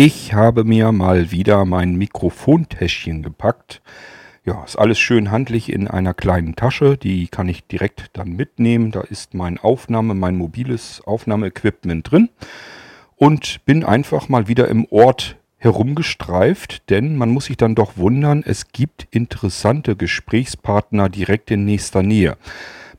Ich 0.00 0.32
habe 0.32 0.62
mir 0.62 0.92
mal 0.92 1.32
wieder 1.32 1.64
mein 1.64 1.96
Mikrofontäschchen 1.96 3.24
gepackt. 3.24 3.82
Ja, 4.44 4.62
ist 4.62 4.76
alles 4.76 5.00
schön 5.00 5.32
handlich 5.32 5.72
in 5.72 5.88
einer 5.88 6.14
kleinen 6.14 6.54
Tasche. 6.54 6.96
Die 6.96 7.26
kann 7.26 7.48
ich 7.48 7.66
direkt 7.66 8.10
dann 8.12 8.28
mitnehmen. 8.28 8.92
Da 8.92 9.00
ist 9.00 9.34
mein 9.34 9.58
Aufnahme, 9.58 10.14
mein 10.14 10.36
mobiles 10.36 11.02
Aufnahmeequipment 11.04 12.08
drin. 12.08 12.28
Und 13.16 13.64
bin 13.64 13.82
einfach 13.82 14.28
mal 14.28 14.46
wieder 14.46 14.68
im 14.68 14.86
Ort 14.88 15.36
herumgestreift, 15.56 16.88
denn 16.90 17.16
man 17.16 17.30
muss 17.30 17.46
sich 17.46 17.56
dann 17.56 17.74
doch 17.74 17.96
wundern, 17.96 18.44
es 18.46 18.68
gibt 18.68 19.08
interessante 19.10 19.96
Gesprächspartner 19.96 21.08
direkt 21.08 21.50
in 21.50 21.64
nächster 21.64 22.04
Nähe. 22.04 22.36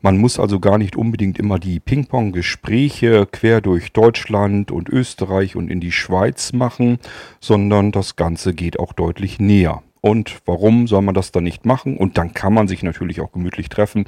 Man 0.02 0.18
muss 0.18 0.40
also 0.40 0.62
gar 0.62 0.78
nicht 0.78 0.96
unbedingt 0.96 1.38
immer 1.38 1.60
die 1.60 1.82
Ping-Pong-Gespräche 1.82 3.28
quer 3.30 3.60
durch 3.60 3.92
Deutschland 3.92 4.72
und 4.72 4.88
Österreich 4.88 5.58
und 5.58 5.70
in 5.70 5.82
die 5.82 5.92
Schweiz 5.92 6.54
machen, 6.54 7.00
sondern 7.42 7.92
das 7.92 8.16
Ganze 8.16 8.54
geht 8.54 8.80
auch 8.80 8.93
deutlich 8.93 9.40
näher. 9.40 9.84
Und 10.00 10.40
warum 10.46 10.88
soll 10.88 11.02
man 11.02 11.16
das 11.16 11.34
dann 11.34 11.43
nicht 11.43 11.66
machen? 11.66 11.98
Und 11.98 12.18
dann 12.18 12.34
kann 12.34 12.54
man 12.54 12.70
sich 12.70 12.82
natürlich 12.82 13.20
auch 13.20 13.34
gemütlich 13.34 13.68
treffen. 13.68 14.06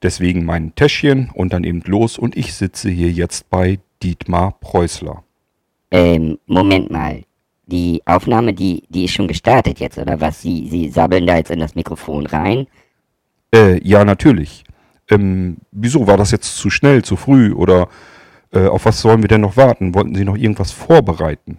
Deswegen 0.00 0.44
mein 0.44 0.76
Täschchen 0.76 1.30
und 1.34 1.52
dann 1.52 1.64
eben 1.64 1.82
los. 1.86 2.18
Und 2.18 2.36
ich 2.36 2.54
sitze 2.54 2.88
hier 2.88 3.10
jetzt 3.10 3.50
bei 3.50 3.80
Dietmar 4.04 4.52
Preußler. 4.60 5.24
Ähm, 5.90 6.38
Moment 6.46 6.92
mal. 6.92 7.24
Die 7.68 8.00
Aufnahme, 8.04 8.54
die, 8.54 8.84
die 8.90 9.06
ist 9.06 9.14
schon 9.14 9.26
gestartet 9.26 9.80
jetzt, 9.80 9.98
oder 9.98 10.20
was? 10.20 10.40
Sie, 10.40 10.68
Sie 10.68 10.88
sabbeln 10.88 11.26
da 11.26 11.36
jetzt 11.36 11.50
in 11.50 11.58
das 11.58 11.74
Mikrofon 11.74 12.26
rein? 12.26 12.68
Äh, 13.52 13.80
ja, 13.82 14.04
natürlich 14.04 14.65
ähm, 15.10 15.58
wieso 15.72 16.06
war 16.06 16.16
das 16.16 16.30
jetzt 16.30 16.56
zu 16.56 16.70
schnell, 16.70 17.02
zu 17.02 17.16
früh 17.16 17.52
oder 17.52 17.88
äh, 18.52 18.66
auf 18.66 18.84
was 18.84 19.00
sollen 19.00 19.22
wir 19.22 19.28
denn 19.28 19.40
noch 19.40 19.56
warten? 19.56 19.94
Wollten 19.94 20.14
Sie 20.14 20.24
noch 20.24 20.36
irgendwas 20.36 20.72
vorbereiten? 20.72 21.58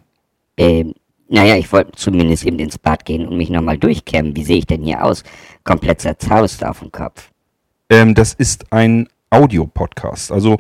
Ähm, 0.58 0.94
naja, 1.30 1.56
ich 1.56 1.72
wollte 1.72 1.92
zumindest 1.94 2.46
eben 2.46 2.60
ins 2.60 2.78
Bad 2.78 3.06
gehen 3.06 3.28
und 3.28 3.38
mich 3.38 3.50
nochmal 3.50 3.78
durchkämmen. 3.78 4.36
Wie 4.36 4.44
sehe 4.44 4.58
ich 4.58 4.66
denn 4.66 4.84
hier 4.84 5.04
aus? 5.04 5.24
Komplett 5.64 6.02
zerzaust 6.02 6.64
auf 6.64 6.80
dem 6.80 6.92
Kopf. 6.92 7.32
Ähm, 7.90 8.16
das 8.16 8.34
ist 8.34 8.72
ein 8.72 9.08
Audiopodcast. 9.30 10.32
Also, 10.32 10.60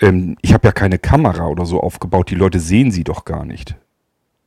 ähm, 0.00 0.36
ich 0.40 0.54
habe 0.54 0.68
ja 0.68 0.72
keine 0.72 0.98
Kamera 0.98 1.46
oder 1.48 1.66
so 1.66 1.80
aufgebaut. 1.80 2.30
Die 2.30 2.36
Leute 2.36 2.60
sehen 2.60 2.90
sie 2.90 3.04
doch 3.04 3.24
gar 3.24 3.44
nicht. 3.44 3.76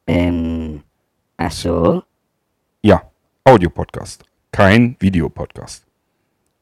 Ähm, 0.07 0.83
ach 1.37 1.51
so? 1.51 2.03
Ja, 2.81 3.01
Audiopodcast. 3.43 4.23
Kein 4.51 4.95
Videopodcast. 4.99 5.85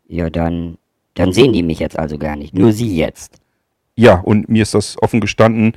Ja, 0.07 0.29
dann 0.29 0.77
dann 1.15 1.33
sehen 1.33 1.53
die 1.53 1.63
mich 1.63 1.79
jetzt 1.79 1.97
also 1.97 2.17
gar 2.17 2.35
nicht, 2.35 2.53
nur 2.53 2.71
sie 2.71 2.95
jetzt. 2.95 3.37
Ja, 3.95 4.19
und 4.19 4.49
mir 4.49 4.63
ist 4.63 4.73
das 4.73 5.01
offen 5.01 5.21
gestanden, 5.21 5.73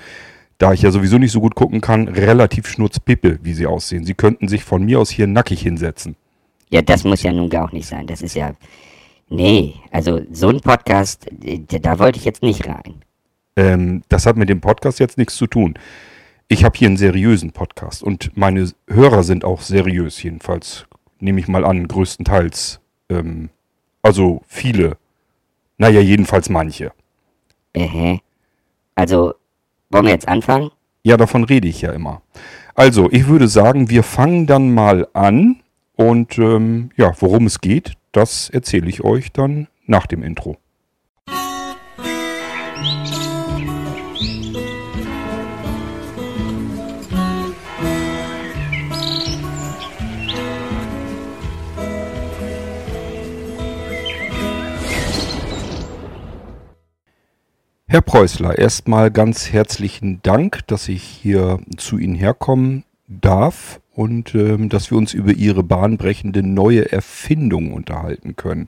da 0.58 0.72
ich 0.72 0.82
ja 0.82 0.90
sowieso 0.90 1.18
nicht 1.18 1.32
so 1.32 1.40
gut 1.40 1.54
gucken 1.54 1.80
kann, 1.80 2.08
relativ 2.08 2.66
schnurzpippe, 2.66 3.38
wie 3.42 3.52
sie 3.52 3.66
aussehen. 3.66 4.04
Sie 4.04 4.14
könnten 4.14 4.48
sich 4.48 4.64
von 4.64 4.82
mir 4.82 5.00
aus 5.00 5.10
hier 5.10 5.26
nackig 5.26 5.60
hinsetzen. 5.60 6.16
Ja, 6.70 6.82
das 6.82 7.04
muss 7.04 7.22
ja 7.22 7.32
nun 7.32 7.50
gar 7.50 7.66
auch 7.66 7.72
nicht 7.72 7.86
sein. 7.86 8.06
Das 8.06 8.22
ist 8.22 8.34
ja. 8.34 8.52
Nee, 9.28 9.74
also 9.90 10.20
so 10.30 10.48
ein 10.48 10.60
Podcast, 10.60 11.26
da 11.68 11.98
wollte 11.98 12.18
ich 12.18 12.24
jetzt 12.24 12.42
nicht 12.42 12.66
rein. 12.66 13.02
Ähm, 13.56 14.02
das 14.08 14.24
hat 14.24 14.36
mit 14.36 14.48
dem 14.48 14.60
Podcast 14.60 15.00
jetzt 15.00 15.18
nichts 15.18 15.36
zu 15.36 15.46
tun. 15.46 15.74
Ich 16.48 16.64
habe 16.64 16.78
hier 16.78 16.86
einen 16.86 16.96
seriösen 16.96 17.50
Podcast 17.50 18.04
und 18.04 18.36
meine 18.36 18.70
Hörer 18.88 19.24
sind 19.24 19.44
auch 19.44 19.62
seriös, 19.62 20.22
jedenfalls 20.22 20.86
nehme 21.18 21.40
ich 21.40 21.48
mal 21.48 21.64
an, 21.64 21.88
größtenteils. 21.88 22.80
Ähm, 23.10 23.50
also 24.02 24.42
viele 24.46 24.96
naja, 25.78 26.00
jedenfalls 26.00 26.48
manche. 26.48 26.92
Äh, 27.72 28.18
also, 28.94 29.34
wollen 29.90 30.04
wir 30.06 30.12
jetzt 30.12 30.28
anfangen? 30.28 30.70
Ja, 31.02 31.16
davon 31.16 31.44
rede 31.44 31.68
ich 31.68 31.82
ja 31.82 31.92
immer. 31.92 32.22
Also, 32.74 33.10
ich 33.10 33.26
würde 33.28 33.48
sagen, 33.48 33.90
wir 33.90 34.02
fangen 34.02 34.46
dann 34.46 34.72
mal 34.72 35.08
an 35.12 35.62
und 35.94 36.38
ähm, 36.38 36.90
ja, 36.96 37.12
worum 37.20 37.46
es 37.46 37.60
geht, 37.60 37.92
das 38.12 38.50
erzähle 38.50 38.88
ich 38.88 39.04
euch 39.04 39.32
dann 39.32 39.68
nach 39.86 40.06
dem 40.06 40.22
Intro. 40.22 40.56
Herr 57.88 58.00
Preußler, 58.00 58.58
erstmal 58.58 59.12
ganz 59.12 59.52
herzlichen 59.52 60.20
Dank, 60.22 60.66
dass 60.66 60.88
ich 60.88 61.04
hier 61.04 61.60
zu 61.76 61.98
Ihnen 61.98 62.16
herkommen 62.16 62.82
darf 63.06 63.80
und 63.94 64.34
ähm, 64.34 64.68
dass 64.68 64.90
wir 64.90 64.98
uns 64.98 65.14
über 65.14 65.30
Ihre 65.30 65.62
bahnbrechende 65.62 66.42
neue 66.42 66.90
Erfindung 66.90 67.72
unterhalten 67.72 68.34
können. 68.34 68.66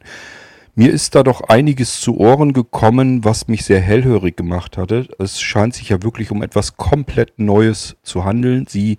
Mir 0.77 0.93
ist 0.93 1.17
da 1.17 1.25
doch 1.25 1.41
einiges 1.49 2.01
zu 2.01 2.17
Ohren 2.17 2.53
gekommen, 2.53 3.25
was 3.25 3.49
mich 3.49 3.65
sehr 3.65 3.81
hellhörig 3.81 4.37
gemacht 4.37 4.79
hatte. 4.79 5.09
Es 5.19 5.41
scheint 5.41 5.75
sich 5.75 5.89
ja 5.89 6.01
wirklich 6.05 6.31
um 6.31 6.41
etwas 6.41 6.77
komplett 6.77 7.41
Neues 7.41 7.97
zu 8.05 8.25
handeln. 8.25 8.67
Sie 8.69 8.99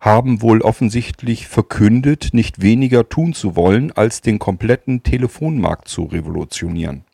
haben 0.00 0.42
wohl 0.42 0.62
offensichtlich 0.62 1.46
verkündet, 1.46 2.30
nicht 2.32 2.62
weniger 2.62 3.08
tun 3.08 3.32
zu 3.32 3.54
wollen, 3.54 3.92
als 3.92 4.22
den 4.22 4.40
kompletten 4.40 5.04
Telefonmarkt 5.04 5.86
zu 5.86 6.02
revolutionieren. 6.02 7.04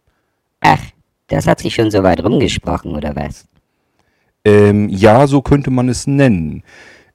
Ach, 0.61 0.83
das 1.29 1.47
hat 1.47 1.61
sich 1.61 1.75
schon 1.75 1.91
so 1.91 2.03
weit 2.03 2.23
rumgesprochen, 2.25 2.95
oder 2.95 3.15
was? 3.15 3.47
Ähm, 4.45 4.89
ja, 4.89 5.27
so 5.27 5.43
könnte 5.43 5.71
man 5.71 5.89
es 5.89 6.07
nennen. 6.07 6.63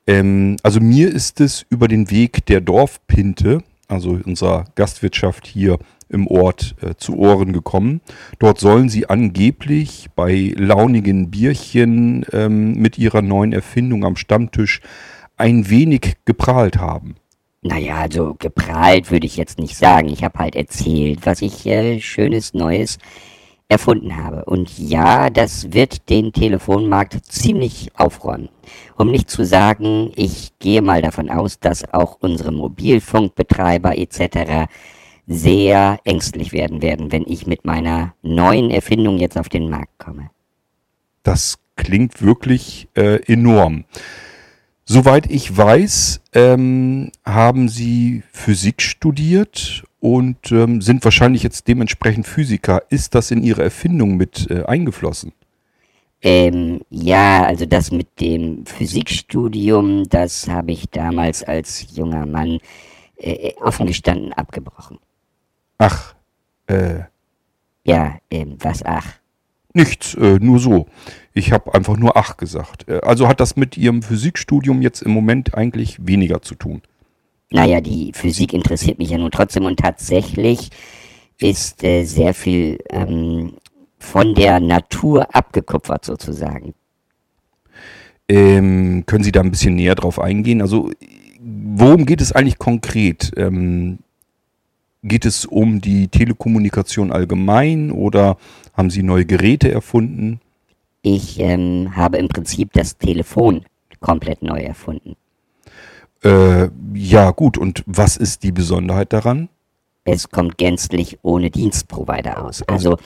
Ähm, 0.07 0.57
also 0.63 0.79
mir 0.79 1.09
ist 1.09 1.41
es 1.41 1.65
über 1.69 1.87
den 1.87 2.11
Weg 2.11 2.45
der 2.45 2.61
Dorfpinte, 2.61 3.63
also 3.87 4.19
unserer 4.23 4.65
Gastwirtschaft 4.75 5.47
hier 5.47 5.79
im 6.09 6.27
Ort, 6.27 6.75
äh, 6.81 6.95
zu 6.95 7.17
Ohren 7.17 7.53
gekommen. 7.53 8.01
Dort 8.39 8.59
sollen 8.59 8.89
sie 8.89 9.09
angeblich 9.09 10.09
bei 10.15 10.53
launigen 10.55 11.31
Bierchen 11.31 12.25
ähm, 12.31 12.73
mit 12.73 12.97
ihrer 12.97 13.21
neuen 13.21 13.51
Erfindung 13.51 14.05
am 14.05 14.15
Stammtisch 14.15 14.81
ein 15.37 15.69
wenig 15.69 16.13
geprahlt 16.25 16.77
haben. 16.77 17.15
Naja, 17.63 17.95
also 17.95 18.35
geprahlt 18.37 19.09
würde 19.09 19.25
ich 19.25 19.37
jetzt 19.37 19.57
nicht 19.57 19.77
sagen. 19.77 20.09
Ich 20.09 20.23
habe 20.23 20.37
halt 20.37 20.55
erzählt, 20.55 21.19
was 21.23 21.41
ich 21.41 21.65
äh, 21.65 21.99
Schönes, 22.01 22.53
Neues 22.53 22.99
erfunden 23.67 24.17
habe. 24.17 24.45
Und 24.45 24.77
ja, 24.77 25.29
das 25.29 25.73
wird 25.73 26.09
den 26.09 26.31
Telefonmarkt 26.31 27.25
ziemlich 27.25 27.89
aufräumen. 27.95 28.49
Um 28.97 29.09
nicht 29.09 29.29
zu 29.29 29.45
sagen, 29.45 30.11
ich 30.15 30.51
gehe 30.59 30.81
mal 30.81 31.01
davon 31.01 31.29
aus, 31.29 31.59
dass 31.59 31.93
auch 31.93 32.17
unsere 32.21 32.51
Mobilfunkbetreiber 32.51 33.97
etc. 33.97 34.69
sehr 35.27 35.99
ängstlich 36.03 36.51
werden 36.51 36.81
werden, 36.81 37.11
wenn 37.11 37.25
ich 37.25 37.47
mit 37.47 37.65
meiner 37.65 38.13
neuen 38.21 38.69
Erfindung 38.69 39.17
jetzt 39.17 39.37
auf 39.37 39.49
den 39.49 39.69
Markt 39.69 39.97
komme. 39.97 40.29
Das 41.23 41.57
klingt 41.75 42.21
wirklich 42.21 42.87
äh, 42.95 43.21
enorm. 43.31 43.85
Soweit 44.85 45.31
ich 45.31 45.55
weiß, 45.55 46.21
ähm, 46.33 47.11
haben 47.25 47.69
Sie 47.69 48.23
Physik 48.33 48.81
studiert 48.81 49.85
und 50.03 50.51
ähm, 50.51 50.81
sind 50.81 51.01
wahrscheinlich 51.05 51.43
jetzt 51.43 51.69
dementsprechend 51.69 52.27
Physiker. 52.27 52.83
Ist 52.89 53.15
das 53.15 53.31
in 53.31 53.41
Ihre 53.41 53.63
Erfindung 53.63 54.17
mit 54.17 54.51
äh, 54.51 54.63
eingeflossen? 54.65 55.31
Ähm, 56.21 56.81
ja, 56.89 57.45
also 57.45 57.65
das 57.65 57.89
mit 57.89 58.19
dem 58.19 58.65
Physikstudium, 58.65 60.03
das 60.09 60.49
habe 60.49 60.73
ich 60.73 60.89
damals 60.89 61.41
als 61.41 61.95
junger 61.95 62.25
Mann 62.25 62.59
äh, 63.15 63.53
offen 63.61 63.87
gestanden 63.87 64.33
abgebrochen. 64.33 64.99
Ach, 65.77 66.15
äh. 66.67 67.03
Ja, 67.85 68.17
ähm, 68.29 68.57
was 68.59 68.83
ach? 68.83 69.07
Nichts, 69.73 70.15
äh, 70.15 70.37
nur 70.41 70.59
so. 70.59 70.87
Ich 71.33 71.53
habe 71.53 71.73
einfach 71.73 71.95
nur 71.95 72.17
ach 72.17 72.35
gesagt. 72.35 72.89
Äh, 72.89 72.99
also 73.03 73.29
hat 73.29 73.39
das 73.39 73.55
mit 73.55 73.77
Ihrem 73.77 74.01
Physikstudium 74.01 74.81
jetzt 74.81 75.01
im 75.01 75.11
Moment 75.11 75.55
eigentlich 75.55 76.05
weniger 76.05 76.41
zu 76.41 76.55
tun 76.55 76.81
naja, 77.53 77.81
die 77.81 78.11
Physik 78.13 78.51
interessiert 78.51 78.97
mich 78.97 79.11
ja 79.11 79.17
nun 79.19 79.29
trotzdem 79.29 79.65
und 79.65 79.79
tatsächlich 79.79 80.71
ist 81.39 81.83
äh, 81.83 82.03
sehr 82.03 82.33
viel 82.33 82.79
ähm, 82.89 83.53
von 83.99 84.33
der 84.33 84.59
Natur 84.59 85.35
abgekupfert 85.35 86.03
sozusagen. 86.03 86.73
Ähm, 88.27 89.03
können 89.05 89.23
Sie 89.23 89.31
da 89.31 89.41
ein 89.41 89.51
bisschen 89.51 89.75
näher 89.75 89.93
drauf 89.93 90.19
eingehen? 90.19 90.63
Also 90.63 90.89
worum 91.39 92.07
geht 92.07 92.21
es 92.21 92.31
eigentlich 92.31 92.57
konkret? 92.57 93.31
Ähm, 93.37 93.99
geht 95.03 95.25
es 95.25 95.45
um 95.45 95.79
die 95.79 96.07
Telekommunikation 96.07 97.11
allgemein 97.11 97.91
oder 97.91 98.37
haben 98.73 98.89
Sie 98.89 99.03
neue 99.03 99.25
Geräte 99.25 99.71
erfunden? 99.71 100.39
Ich 101.03 101.39
ähm, 101.39 101.95
habe 101.95 102.17
im 102.17 102.29
Prinzip 102.29 102.73
das 102.73 102.97
Telefon 102.97 103.63
komplett 103.99 104.41
neu 104.41 104.59
erfunden. 104.59 105.15
Äh, 106.23 106.69
ja, 106.93 107.31
gut. 107.31 107.57
Und 107.57 107.83
was 107.85 108.17
ist 108.17 108.43
die 108.43 108.51
Besonderheit 108.51 109.13
daran? 109.13 109.49
Es 110.05 110.29
kommt 110.29 110.57
gänzlich 110.57 111.19
ohne 111.21 111.49
Dienstprovider 111.49 112.45
aus. 112.45 112.61
Also 112.63 112.97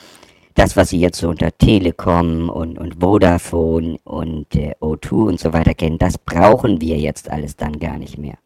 das, 0.55 0.75
was 0.75 0.89
Sie 0.89 0.99
jetzt 0.99 1.19
so 1.19 1.29
unter 1.29 1.55
Telekom 1.55 2.49
und, 2.49 2.79
und 2.79 2.95
Vodafone 2.99 3.99
und 4.03 4.55
äh, 4.55 4.73
O2 4.81 5.11
und 5.27 5.39
so 5.39 5.53
weiter 5.53 5.75
kennen, 5.75 5.99
das 5.99 6.17
brauchen 6.17 6.81
wir 6.81 6.97
jetzt 6.97 7.29
alles 7.29 7.55
dann 7.55 7.77
gar 7.79 7.99
nicht 7.99 8.17
mehr. 8.17 8.37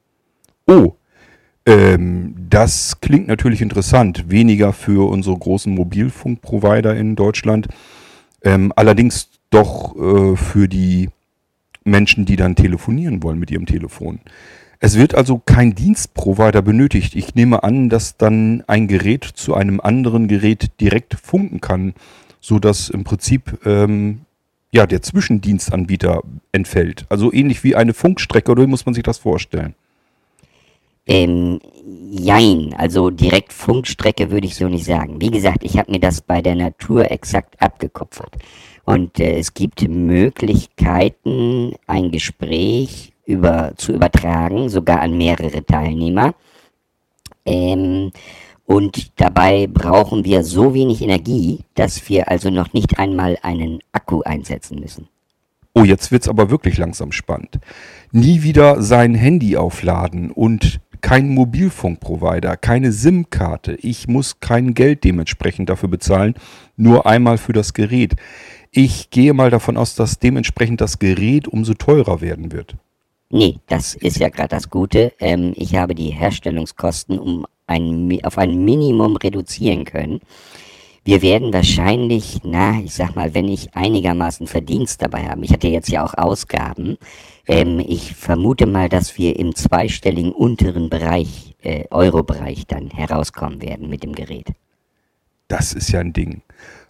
Oh, 0.68 0.94
ähm, 1.66 2.36
das 2.50 3.00
klingt 3.00 3.28
natürlich 3.28 3.62
interessant. 3.62 4.30
Weniger 4.30 4.74
für 4.74 5.10
unsere 5.10 5.38
großen 5.38 5.74
Mobilfunkprovider 5.74 6.96
in 6.96 7.16
Deutschland. 7.16 7.68
Ähm, 8.44 8.74
allerdings 8.76 9.30
doch 9.50 9.96
äh, 9.96 10.36
für 10.36 10.68
die 10.68 11.10
Menschen, 11.84 12.26
die 12.26 12.36
dann 12.36 12.56
telefonieren 12.56 13.24
wollen 13.24 13.40
mit 13.40 13.52
ihrem 13.52 13.66
Telefon. 13.66 14.20
Es 14.84 14.98
wird 14.98 15.14
also 15.14 15.40
kein 15.46 15.76
Dienstprovider 15.76 16.64
benötigt. 16.64 17.16
Ich 17.16 17.36
nehme 17.36 17.64
an, 17.64 17.88
dass 17.88 18.18
dann 18.18 18.64
ein 18.66 18.88
Gerät 18.88 19.24
zu 19.24 19.54
einem 19.54 19.80
anderen 19.80 20.28
Gerät 20.28 20.72
direkt 20.82 21.14
funken 21.14 21.62
kann, 21.62 21.94
so 22.40 22.58
dass 22.58 22.90
im 22.90 23.04
Prinzip 23.04 23.60
ähm, 23.64 24.22
ja 24.72 24.88
der 24.88 25.04
Zwischendienstanbieter 25.04 26.24
entfällt. 26.52 27.06
Also 27.10 27.32
ähnlich 27.32 27.64
wie 27.64 27.76
eine 27.76 27.94
Funkstrecke, 27.94 28.52
oder 28.52 28.64
wie 28.64 28.68
muss 28.68 28.88
man 28.88 28.96
sich 28.96 29.04
das 29.04 29.20
vorstellen? 29.20 29.76
Ähm, 31.06 31.60
jein, 32.10 32.74
also 32.76 33.12
direkt 33.12 33.54
Funkstrecke 33.54 34.32
würde 34.32 34.48
ich 34.48 34.56
so 34.56 34.68
nicht 34.68 34.86
sagen. 34.86 35.22
Wie 35.22 35.30
gesagt, 35.30 35.64
ich 35.64 35.78
habe 35.78 35.92
mir 35.92 36.00
das 36.00 36.22
bei 36.22 36.42
der 36.42 36.56
Natur 36.56 37.12
exakt 37.12 37.62
abgekupfert. 37.62 38.36
Und 38.86 39.20
äh, 39.20 39.38
es 39.38 39.54
gibt 39.54 39.88
Möglichkeiten, 39.88 41.76
ein 41.86 42.10
Gespräch 42.10 43.11
über, 43.26 43.74
zu 43.78 43.94
übertragen, 43.94 44.70
sogar 44.70 45.02
an 45.02 45.18
mehrere 45.18 45.66
Teilnehmer. 45.66 46.34
Ähm, 47.46 48.12
und 48.66 49.20
dabei 49.20 49.68
brauchen 49.68 50.24
wir 50.24 50.44
so 50.44 50.74
wenig 50.74 51.02
Energie, 51.02 51.60
dass 51.76 52.08
wir 52.08 52.30
also 52.30 52.50
noch 52.50 52.74
nicht 52.74 53.00
einmal 53.00 53.38
einen 53.42 53.80
Akku 53.92 54.22
einsetzen 54.22 54.80
müssen. 54.80 55.08
Oh, 55.74 55.84
jetzt 55.84 56.12
wird's 56.12 56.28
aber 56.28 56.50
wirklich 56.50 56.78
langsam 56.78 57.12
spannend. 57.12 57.60
Nie 58.12 58.44
wieder 58.44 58.82
sein 58.82 59.16
Handy 59.16 59.56
aufladen 59.56 60.32
und 60.32 60.82
kein 61.02 61.30
Mobilfunkprovider, 61.30 62.58
keine 62.58 62.92
SIM-Karte. 62.92 63.76
Ich 63.82 64.08
muss 64.08 64.40
kein 64.40 64.74
Geld 64.74 65.04
dementsprechend 65.04 65.70
dafür 65.70 65.90
bezahlen, 65.90 66.36
nur 66.78 67.06
einmal 67.06 67.38
für 67.38 67.54
das 67.54 67.74
Gerät. 67.74 68.16
Ich 68.72 69.10
gehe 69.10 69.34
mal 69.34 69.50
davon 69.50 69.78
aus, 69.78 69.96
dass 69.96 70.20
dementsprechend 70.20 70.80
das 70.80 71.00
Gerät 71.00 71.48
umso 71.48 71.74
teurer 71.74 72.22
werden 72.22 72.52
wird. 72.52 72.76
Nee, 73.32 73.60
das 73.68 73.96
ist 73.96 74.20
ja 74.20 74.28
gerade 74.28 74.50
das 74.50 74.70
Gute. 74.70 75.14
Ähm, 75.20 75.54
ich 75.56 75.76
habe 75.76 75.96
die 75.96 76.10
Herstellungskosten 76.10 77.18
um 77.18 77.46
ein, 77.66 78.20
auf 78.24 78.38
ein 78.38 78.66
Minimum 78.66 79.16
reduzieren 79.16 79.86
können. 79.86 80.20
Wir 81.06 81.22
werden 81.22 81.54
wahrscheinlich, 81.54 82.42
na, 82.44 82.80
ich 82.80 82.94
sag 82.94 83.16
mal, 83.16 83.34
wenn 83.34 83.48
ich 83.48 83.74
einigermaßen 83.74 84.48
Verdienst 84.48 85.02
dabei 85.02 85.24
habe, 85.30 85.46
ich 85.46 85.52
hatte 85.52 85.70
jetzt 85.70 85.90
ja 85.90 86.04
auch 86.04 86.14
Ausgaben, 86.14 86.98
ähm, 87.48 87.80
ich 87.80 88.14
vermute 88.14 88.68
mal, 88.68 88.90
dass 88.90 89.18
wir 89.18 89.40
im 89.40 89.56
zweistelligen 89.56 90.34
unteren 90.34 90.90
Bereich, 90.90 91.56
äh, 91.64 91.86
Euro-Bereich 91.90 92.68
dann 92.68 92.90
herauskommen 92.90 93.62
werden 93.62 93.90
mit 93.90 94.04
dem 94.04 94.14
Gerät. 94.14 94.50
Das 95.48 95.74
ist 95.74 95.92
ja 95.92 96.02
ein 96.02 96.14
Ding. 96.14 96.42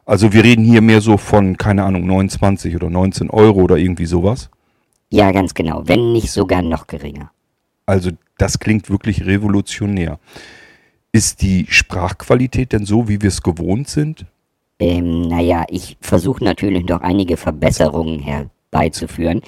Also 0.05 0.33
wir 0.33 0.43
reden 0.43 0.65
hier 0.65 0.81
mehr 0.81 1.01
so 1.01 1.17
von, 1.17 1.55
keine 1.57 1.83
Ahnung, 1.83 2.07
29 2.07 2.75
oder 2.75 2.89
19 2.89 3.29
Euro 3.29 3.61
oder 3.61 3.77
irgendwie 3.77 4.07
sowas. 4.07 4.49
Ja, 5.11 5.31
ganz 5.31 5.53
genau, 5.53 5.83
wenn 5.85 6.13
nicht 6.13 6.31
sogar 6.31 6.61
noch 6.61 6.87
geringer. 6.87 7.31
Also 7.85 8.11
das 8.37 8.59
klingt 8.59 8.89
wirklich 8.89 9.25
revolutionär. 9.25 10.19
Ist 11.11 11.41
die 11.41 11.65
Sprachqualität 11.69 12.71
denn 12.71 12.85
so, 12.85 13.09
wie 13.09 13.21
wir 13.21 13.27
es 13.27 13.43
gewohnt 13.43 13.89
sind? 13.89 14.25
Ähm, 14.79 15.27
naja, 15.27 15.65
ich 15.69 15.97
versuche 15.99 16.43
natürlich 16.43 16.85
noch 16.85 17.01
einige 17.01 17.35
Verbesserungen 17.35 18.19
herbeizuführen. 18.19 19.41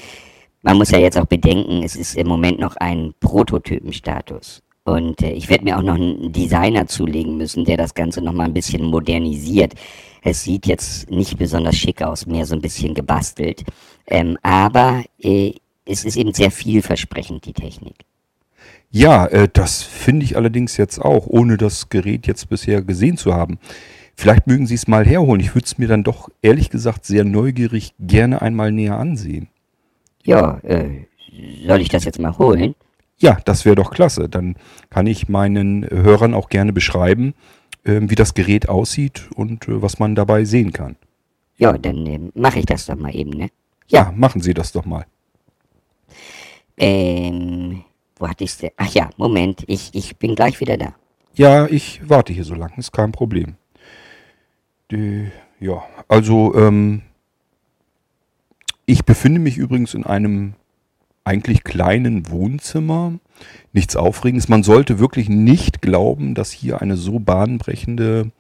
Man 0.62 0.78
muss 0.78 0.92
ja 0.92 1.00
jetzt 1.00 1.18
auch 1.18 1.26
bedenken, 1.26 1.82
es 1.84 1.96
ist 1.96 2.16
im 2.16 2.28
Moment 2.28 2.60
noch 2.60 2.76
ein 2.76 3.14
Prototypenstatus. 3.20 4.62
Und 4.86 5.22
äh, 5.22 5.32
ich 5.32 5.50
werde 5.50 5.64
mir 5.64 5.78
auch 5.78 5.84
noch 5.84 5.96
einen 5.96 6.32
Designer 6.32 6.88
zulegen 6.88 7.38
müssen, 7.38 7.66
der 7.66 7.78
das 7.78 7.94
Ganze 7.94 8.22
noch 8.22 8.34
mal 8.34 8.46
ein 8.46 8.54
bisschen 8.54 8.84
modernisiert. 8.84 9.74
Es 10.22 10.44
sieht 10.44 10.68
jetzt 10.68 11.10
nicht 11.10 11.38
besonders 11.38 11.76
schick 11.76 12.02
aus, 12.02 12.26
mehr 12.26 12.46
so 12.46 12.56
ein 12.56 12.62
bisschen 12.62 12.94
gebastelt. 12.94 13.64
Ähm, 14.08 14.38
aber 14.42 15.04
äh, 15.22 15.54
es 15.86 16.06
ist 16.06 16.18
eben 16.18 16.34
sehr 16.34 16.52
vielversprechend, 16.52 17.46
die 17.46 17.54
Technik. 17.54 17.96
Ja, 18.90 19.26
äh, 19.28 19.50
das 19.52 19.84
finde 19.84 20.26
ich 20.26 20.38
allerdings 20.38 20.78
jetzt 20.78 21.00
auch, 21.00 21.28
ohne 21.28 21.58
das 21.58 21.90
Gerät 21.90 22.28
jetzt 22.28 22.50
bisher 22.50 22.82
gesehen 22.82 23.18
zu 23.18 23.34
haben. 23.34 23.60
Vielleicht 24.16 24.48
mögen 24.48 24.68
Sie 24.68 24.76
es 24.76 24.88
mal 24.88 25.06
herholen. 25.06 25.42
Ich 25.42 25.56
würde 25.56 25.66
es 25.66 25.78
mir 25.78 25.88
dann 25.88 26.04
doch 26.04 26.30
ehrlich 26.42 26.70
gesagt 26.70 27.06
sehr 27.06 27.24
neugierig 27.24 27.94
gerne 28.00 28.42
einmal 28.42 28.72
näher 28.72 28.98
ansehen. 28.98 29.48
Ja, 30.24 30.60
äh, 30.60 31.06
soll 31.66 31.82
ich 31.82 31.90
das 31.90 32.06
jetzt 32.06 32.20
mal 32.20 32.38
holen? 32.38 32.76
Ja, 33.18 33.38
das 33.46 33.66
wäre 33.66 33.76
doch 33.76 33.92
klasse. 33.92 34.28
Dann 34.28 34.56
kann 34.90 35.08
ich 35.08 35.30
meinen 35.30 35.90
Hörern 35.90 36.34
auch 36.34 36.50
gerne 36.50 36.74
beschreiben, 36.74 37.34
äh, 37.84 38.02
wie 38.04 38.16
das 38.16 38.34
Gerät 38.34 38.70
aussieht 38.70 39.30
und 39.36 39.68
äh, 39.68 39.82
was 39.82 40.00
man 40.00 40.16
dabei 40.16 40.46
sehen 40.46 40.74
kann. 40.74 40.96
Ja, 41.58 41.78
dann 41.78 42.06
äh, 42.06 42.20
mache 42.34 42.60
ich 42.60 42.66
das 42.66 42.86
doch 42.86 42.96
mal 42.96 43.16
eben, 43.16 43.32
ne? 43.32 43.50
Ja, 43.88 44.14
machen 44.16 44.42
Sie 44.42 44.54
das 44.54 44.72
doch 44.72 44.86
mal. 44.86 45.06
Ähm, 46.78 47.84
wo 48.18 48.28
hatte 48.28 48.44
ich's 48.44 48.58
denn? 48.58 48.72
Ach 48.78 48.92
ja, 48.94 49.10
Moment, 49.18 49.64
ich, 49.68 49.92
ich 49.94 50.18
bin 50.18 50.36
gleich 50.36 50.60
wieder 50.60 50.78
da. 50.78 50.96
Ja, 51.36 51.68
ich 51.68 52.02
warte 52.08 52.34
hier 52.34 52.44
so 52.44 52.56
lange, 52.56 52.78
ist 52.78 52.92
kein 52.92 53.12
Problem. 53.12 53.56
Die, 54.92 55.32
ja, 55.60 55.84
also, 56.08 56.54
ähm, 56.56 57.04
ich 58.86 59.06
befinde 59.06 59.40
mich 59.40 59.58
übrigens 59.58 59.94
in 59.94 60.06
einem 60.06 60.54
eigentlich 61.24 61.64
kleinen 61.64 62.30
Wohnzimmer. 62.30 63.14
Nichts 63.72 63.96
Aufregendes. 63.96 64.50
Man 64.50 64.64
sollte 64.64 65.00
wirklich 65.00 65.30
nicht 65.30 65.82
glauben, 65.82 66.36
dass 66.36 66.52
hier 66.52 66.82
eine 66.82 66.98
so 66.98 67.20
bahnbrechende 67.20 68.32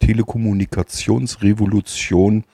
Telekommunikationsrevolution 0.00 2.44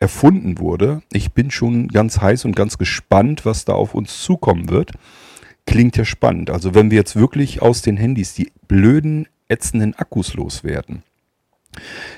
erfunden 0.00 0.58
wurde. 0.58 1.02
Ich 1.12 1.32
bin 1.32 1.50
schon 1.50 1.88
ganz 1.88 2.20
heiß 2.20 2.44
und 2.44 2.54
ganz 2.54 2.78
gespannt, 2.78 3.44
was 3.44 3.64
da 3.64 3.72
auf 3.72 3.94
uns 3.94 4.22
zukommen 4.22 4.70
wird. 4.70 4.92
Klingt 5.66 5.96
ja 5.96 6.04
spannend. 6.04 6.50
Also 6.50 6.74
wenn 6.74 6.90
wir 6.90 6.98
jetzt 6.98 7.16
wirklich 7.16 7.62
aus 7.62 7.82
den 7.82 7.96
Handys 7.96 8.34
die 8.34 8.52
blöden, 8.68 9.26
ätzenden 9.48 9.94
Akkus 9.94 10.34
loswerden. 10.34 11.02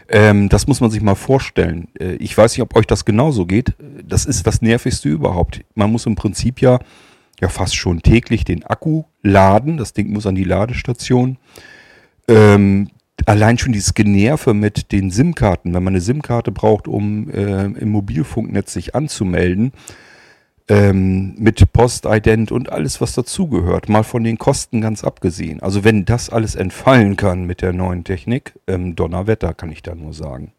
Ähm, 0.08 0.49
das 0.49 0.67
muss 0.67 0.81
man 0.81 0.90
sich 0.90 1.02
mal 1.02 1.14
vorstellen. 1.14 1.88
Äh, 1.99 2.14
ich 2.14 2.37
weiß 2.37 2.52
nicht, 2.52 2.62
ob 2.62 2.76
euch 2.76 2.87
das 2.87 3.05
genauso 3.05 3.46
geht. 3.46 3.75
Das 4.05 4.25
ist 4.25 4.46
das 4.46 4.62
Nervigste 4.62 5.08
überhaupt. 5.08 5.62
Man 5.75 5.93
muss 5.93 6.06
im 6.06 6.14
Prinzip 6.14 6.61
ja, 6.61 6.78
ja 7.41 7.49
fast 7.49 7.77
schon 7.77 8.03
täglich 8.03 8.45
den 8.45 8.65
Akku 8.65 9.05
laden. 9.23 9.77
Das 9.77 9.93
Ding 9.93 10.13
muss 10.13 10.27
an 10.27 10.35
die 10.35 10.44
Ladestation. 10.44 11.39
Ähm, 12.29 12.91
allein 13.27 13.59
schon 13.59 13.73
dieses 13.73 13.94
Generve 13.94 14.55
mit 14.55 14.93
den 14.93 15.11
SIM-Karten, 15.11 15.75
wenn 15.75 15.82
man 15.82 15.94
eine 15.94 16.01
SIM-Karte 16.01 16.53
braucht, 16.53 16.89
um 16.89 17.31
äh, 17.31 17.65
im 17.65 17.91
Mobilfunknetz 17.91 18.73
sich 18.73 18.94
anzumelden, 18.94 19.73
ähm, 20.69 21.35
mit 21.37 21.73
Postident 21.73 22.53
und 22.53 22.70
alles, 22.70 23.01
was 23.01 23.15
dazugehört, 23.15 23.89
mal 23.89 24.05
von 24.05 24.23
den 24.23 24.39
Kosten 24.39 24.81
ganz 24.81 25.03
abgesehen. 25.03 25.61
Also 25.61 25.82
wenn 25.82 26.05
das 26.05 26.31
alles 26.31 26.55
entfallen 26.55 27.17
kann 27.17 27.44
mit 27.44 27.61
der 27.61 27.73
neuen 27.73 28.05
Technik, 28.05 28.55
ähm, 28.69 28.94
Donnerwetter 28.94 29.53
kann 29.53 29.73
ich 29.73 29.82
da 29.82 29.94
nur 29.94 30.15
sagen. 30.15 30.53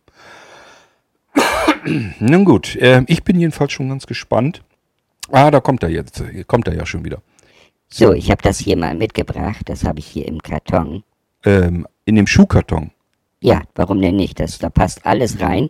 Nun 2.20 2.44
gut, 2.44 2.76
äh, 2.76 3.04
ich 3.08 3.24
bin 3.24 3.40
jedenfalls 3.40 3.72
schon 3.72 3.90
ganz 3.90 4.06
gespannt. 4.06 4.64
Ah, 5.32 5.50
da 5.50 5.60
kommt 5.60 5.84
er 5.84 5.90
jetzt, 5.90 6.24
kommt 6.48 6.68
er 6.68 6.76
ja 6.76 6.86
schon 6.86 7.06
wieder. 7.06 7.22
So, 7.88 8.14
ich 8.14 8.32
habe 8.32 8.42
das 8.42 8.60
hier 8.60 8.78
mal 8.78 8.96
mitgebracht, 8.96 9.64
das 9.66 9.84
habe 9.84 10.00
ich 10.00 10.08
hier 10.08 10.28
im 10.28 10.40
Karton. 10.40 11.04
Ähm, 11.44 11.88
in 12.06 12.16
dem 12.16 12.28
Schuhkarton. 12.28 12.92
Ja, 13.42 13.64
warum 13.76 14.02
denn 14.02 14.16
nicht? 14.16 14.40
Das, 14.40 14.60
da 14.60 14.70
passt 14.70 15.06
alles 15.06 15.42
rein. 15.42 15.70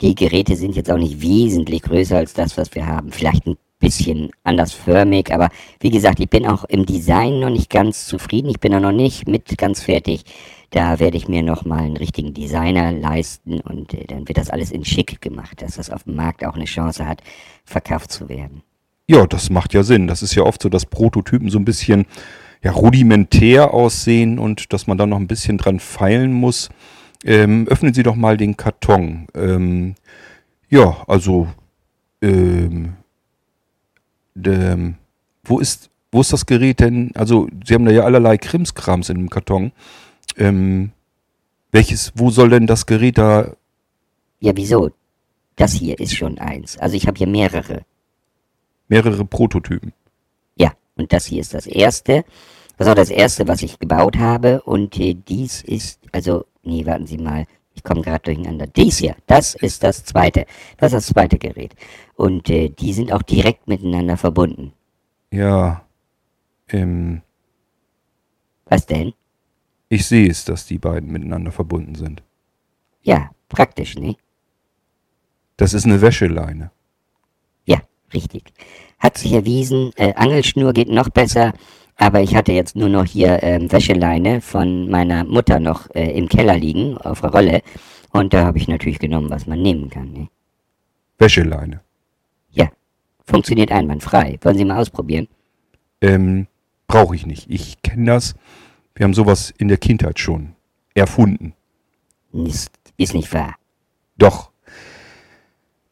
Die 0.00 0.14
Geräte 0.14 0.56
sind 0.56 0.76
jetzt 0.76 0.90
auch 0.90 0.98
nicht 0.98 1.22
wesentlich 1.22 1.82
größer 1.82 2.18
als 2.18 2.34
das, 2.34 2.58
was 2.58 2.74
wir 2.74 2.86
haben. 2.86 3.12
Vielleicht 3.12 3.46
ein 3.46 3.56
bisschen 3.78 4.30
andersförmig, 4.42 5.32
aber 5.32 5.48
wie 5.80 5.90
gesagt, 5.90 6.20
ich 6.20 6.28
bin 6.28 6.46
auch 6.46 6.64
im 6.64 6.84
Design 6.84 7.40
noch 7.40 7.50
nicht 7.50 7.70
ganz 7.70 8.06
zufrieden. 8.06 8.50
Ich 8.50 8.60
bin 8.60 8.72
da 8.72 8.80
noch 8.80 8.92
nicht 8.92 9.28
mit 9.28 9.56
ganz 9.56 9.82
fertig. 9.82 10.24
Da 10.70 10.98
werde 10.98 11.16
ich 11.16 11.28
mir 11.28 11.42
noch 11.42 11.64
mal 11.64 11.80
einen 11.80 11.96
richtigen 11.96 12.34
Designer 12.34 12.92
leisten 12.92 13.60
und 13.60 13.94
äh, 13.94 14.04
dann 14.06 14.26
wird 14.28 14.38
das 14.38 14.50
alles 14.50 14.72
in 14.72 14.84
schick 14.84 15.20
gemacht, 15.20 15.62
dass 15.62 15.76
das 15.76 15.90
auf 15.90 16.04
dem 16.04 16.16
Markt 16.16 16.44
auch 16.44 16.54
eine 16.54 16.64
Chance 16.64 17.06
hat, 17.06 17.22
verkauft 17.64 18.10
zu 18.10 18.28
werden. 18.28 18.62
Ja, 19.08 19.26
das 19.26 19.50
macht 19.50 19.72
ja 19.72 19.82
Sinn. 19.82 20.06
Das 20.08 20.22
ist 20.22 20.34
ja 20.34 20.42
oft 20.42 20.62
so, 20.62 20.68
dass 20.68 20.86
Prototypen 20.86 21.50
so 21.50 21.58
ein 21.58 21.64
bisschen 21.64 22.06
ja, 22.62 22.72
rudimentär 22.72 23.72
aussehen 23.72 24.38
und 24.38 24.72
dass 24.72 24.86
man 24.86 24.98
da 24.98 25.06
noch 25.06 25.18
ein 25.18 25.28
bisschen 25.28 25.58
dran 25.58 25.78
feilen 25.78 26.32
muss. 26.32 26.68
Ähm, 27.24 27.66
öffnen 27.68 27.94
Sie 27.94 28.02
doch 28.02 28.16
mal 28.16 28.36
den 28.36 28.56
Karton. 28.56 29.28
Ähm, 29.34 29.94
ja, 30.68 31.04
also 31.06 31.48
ähm, 32.20 32.94
de, 34.34 34.94
wo 35.44 35.58
ist 35.60 35.90
wo 36.12 36.20
ist 36.20 36.32
das 36.32 36.46
Gerät 36.46 36.80
denn? 36.80 37.12
Also 37.14 37.48
Sie 37.64 37.74
haben 37.74 37.84
da 37.84 37.92
ja 37.92 38.04
allerlei 38.04 38.38
Krimskrams 38.38 39.10
in 39.10 39.16
dem 39.16 39.30
Karton. 39.30 39.72
Ähm, 40.36 40.92
welches, 41.72 42.12
wo 42.14 42.30
soll 42.30 42.50
denn 42.50 42.66
das 42.66 42.86
Gerät 42.86 43.18
da 43.18 43.52
Ja, 44.40 44.52
wieso? 44.56 44.90
Das 45.56 45.72
hier 45.72 45.98
ist 45.98 46.14
schon 46.14 46.38
eins. 46.38 46.78
Also 46.78 46.96
ich 46.96 47.06
habe 47.06 47.18
hier 47.18 47.26
mehrere. 47.26 47.82
Mehrere 48.88 49.24
Prototypen. 49.24 49.92
Ja, 50.56 50.72
und 50.96 51.12
das 51.12 51.26
hier 51.26 51.40
ist 51.40 51.54
das 51.54 51.66
erste. 51.66 52.24
Das 52.76 52.86
ist 52.86 52.90
auch 52.90 52.96
das 52.96 53.10
erste, 53.10 53.48
was 53.48 53.62
ich 53.62 53.78
gebaut 53.78 54.18
habe. 54.18 54.62
Und 54.62 54.98
äh, 55.00 55.14
dies 55.14 55.62
ist, 55.62 56.00
also, 56.12 56.44
nee, 56.62 56.84
warten 56.86 57.06
Sie 57.06 57.18
mal. 57.18 57.46
Ich 57.74 57.82
komme 57.82 58.02
gerade 58.02 58.22
durcheinander. 58.24 58.66
Dies 58.66 58.98
hier, 58.98 59.16
das 59.26 59.54
ist 59.54 59.82
das 59.82 60.04
zweite. 60.04 60.46
Das 60.78 60.92
ist 60.92 60.94
das 60.94 61.06
zweite 61.14 61.38
Gerät. 61.38 61.74
Und 62.14 62.48
äh, 62.48 62.70
die 62.70 62.92
sind 62.92 63.12
auch 63.12 63.22
direkt 63.22 63.68
miteinander 63.68 64.16
verbunden. 64.16 64.72
Ja. 65.30 65.84
Ähm, 66.68 67.22
Was 68.64 68.86
denn? 68.86 69.12
ich 69.88 70.06
sehe 70.06 70.28
es, 70.28 70.44
dass 70.44 70.66
die 70.66 70.78
beiden 70.78 71.10
miteinander 71.10 71.52
verbunden 71.52 71.94
sind. 71.94 72.22
Ja, 73.02 73.30
praktisch, 73.48 73.96
ne? 73.96 74.16
Das 75.56 75.74
ist 75.74 75.84
eine 75.86 76.00
Wäscheleine. 76.00 76.70
Richtig. 78.14 78.44
Hat 78.98 79.18
sich 79.18 79.32
erwiesen, 79.32 79.90
äh, 79.96 80.14
Angelschnur 80.14 80.72
geht 80.72 80.88
noch 80.88 81.08
besser, 81.08 81.52
aber 81.96 82.20
ich 82.20 82.34
hatte 82.34 82.52
jetzt 82.52 82.76
nur 82.76 82.88
noch 82.88 83.04
hier 83.04 83.42
ähm, 83.42 83.70
Wäscheleine 83.70 84.40
von 84.40 84.88
meiner 84.90 85.24
Mutter 85.24 85.60
noch 85.60 85.88
äh, 85.94 86.10
im 86.16 86.28
Keller 86.28 86.56
liegen, 86.56 86.96
auf 86.98 87.20
der 87.20 87.30
Rolle. 87.30 87.62
Und 88.12 88.32
da 88.32 88.44
habe 88.44 88.58
ich 88.58 88.68
natürlich 88.68 88.98
genommen, 88.98 89.30
was 89.30 89.46
man 89.46 89.60
nehmen 89.60 89.90
kann. 89.90 90.12
Ne? 90.12 90.28
Wäscheleine. 91.18 91.80
Ja, 92.50 92.70
funktioniert 93.26 93.72
einwandfrei. 93.72 94.38
Wollen 94.42 94.58
Sie 94.58 94.64
mal 94.64 94.80
ausprobieren? 94.80 95.28
Ähm, 96.00 96.46
brauche 96.86 97.14
ich 97.14 97.26
nicht. 97.26 97.50
Ich 97.50 97.82
kenne 97.82 98.06
das. 98.06 98.34
Wir 98.94 99.04
haben 99.04 99.14
sowas 99.14 99.52
in 99.56 99.68
der 99.68 99.78
Kindheit 99.78 100.18
schon 100.18 100.54
erfunden. 100.94 101.54
Ist, 102.32 102.70
ist 102.96 103.14
nicht 103.14 103.32
wahr. 103.32 103.54
Doch. 104.16 104.50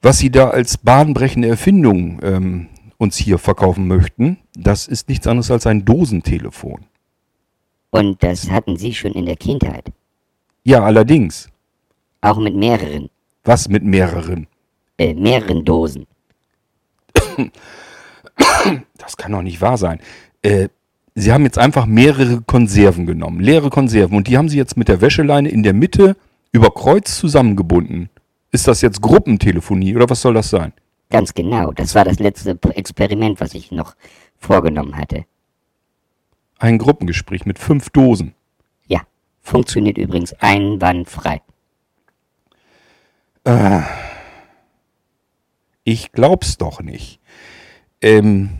Was 0.04 0.18
Sie 0.18 0.30
da 0.30 0.50
als 0.50 0.76
bahnbrechende 0.76 1.48
Erfindung 1.48 2.20
ähm, 2.22 2.68
uns 2.98 3.16
hier 3.16 3.38
verkaufen 3.38 3.88
möchten, 3.88 4.36
das 4.54 4.86
ist 4.86 5.08
nichts 5.08 5.26
anderes 5.26 5.50
als 5.50 5.66
ein 5.66 5.86
Dosentelefon. 5.86 6.84
Und 7.88 8.22
das 8.22 8.50
hatten 8.50 8.76
Sie 8.76 8.92
schon 8.92 9.12
in 9.12 9.24
der 9.24 9.36
Kindheit. 9.36 9.90
Ja, 10.62 10.82
allerdings. 10.82 11.48
Auch 12.20 12.36
mit 12.36 12.54
mehreren, 12.54 13.08
Was 13.44 13.70
mit 13.70 13.82
mehreren? 13.82 14.46
äh, 14.98 15.14
mehreren 15.14 15.64
Dosen. 15.64 16.06
Das 18.98 19.16
kann 19.16 19.32
doch 19.32 19.40
nicht 19.40 19.62
wahr 19.62 19.78
sein. 19.78 20.00
Äh, 20.42 20.68
Sie 21.14 21.32
haben 21.32 21.44
jetzt 21.44 21.58
einfach 21.58 21.86
mehrere 21.86 22.42
Konserven 22.42 23.06
genommen, 23.06 23.40
leere 23.40 23.70
Konserven, 23.70 24.18
und 24.18 24.28
die 24.28 24.36
haben 24.36 24.50
Sie 24.50 24.58
jetzt 24.58 24.76
mit 24.76 24.88
der 24.88 25.00
Wäscheleine 25.00 25.48
in 25.48 25.62
der 25.62 25.72
Mitte 25.72 26.14
über 26.52 26.70
Kreuz 26.72 27.16
zusammengebunden. 27.18 28.10
Ist 28.54 28.68
das 28.68 28.82
jetzt 28.82 29.02
Gruppentelefonie 29.02 29.96
oder 29.96 30.08
was 30.08 30.20
soll 30.20 30.34
das 30.34 30.48
sein? 30.48 30.72
Ganz 31.10 31.34
genau. 31.34 31.72
Das 31.72 31.96
war 31.96 32.04
das 32.04 32.20
letzte 32.20 32.56
Experiment, 32.76 33.40
was 33.40 33.52
ich 33.52 33.72
noch 33.72 33.96
vorgenommen 34.38 34.96
hatte. 34.96 35.24
Ein 36.60 36.78
Gruppengespräch 36.78 37.46
mit 37.46 37.58
fünf 37.58 37.90
Dosen. 37.90 38.32
Ja, 38.86 39.00
funktioniert 39.40 39.98
übrigens 39.98 40.34
einwandfrei. 40.34 41.42
Ich 45.82 46.12
glaub's 46.12 46.56
doch 46.56 46.80
nicht. 46.80 47.18
Ähm, 48.00 48.50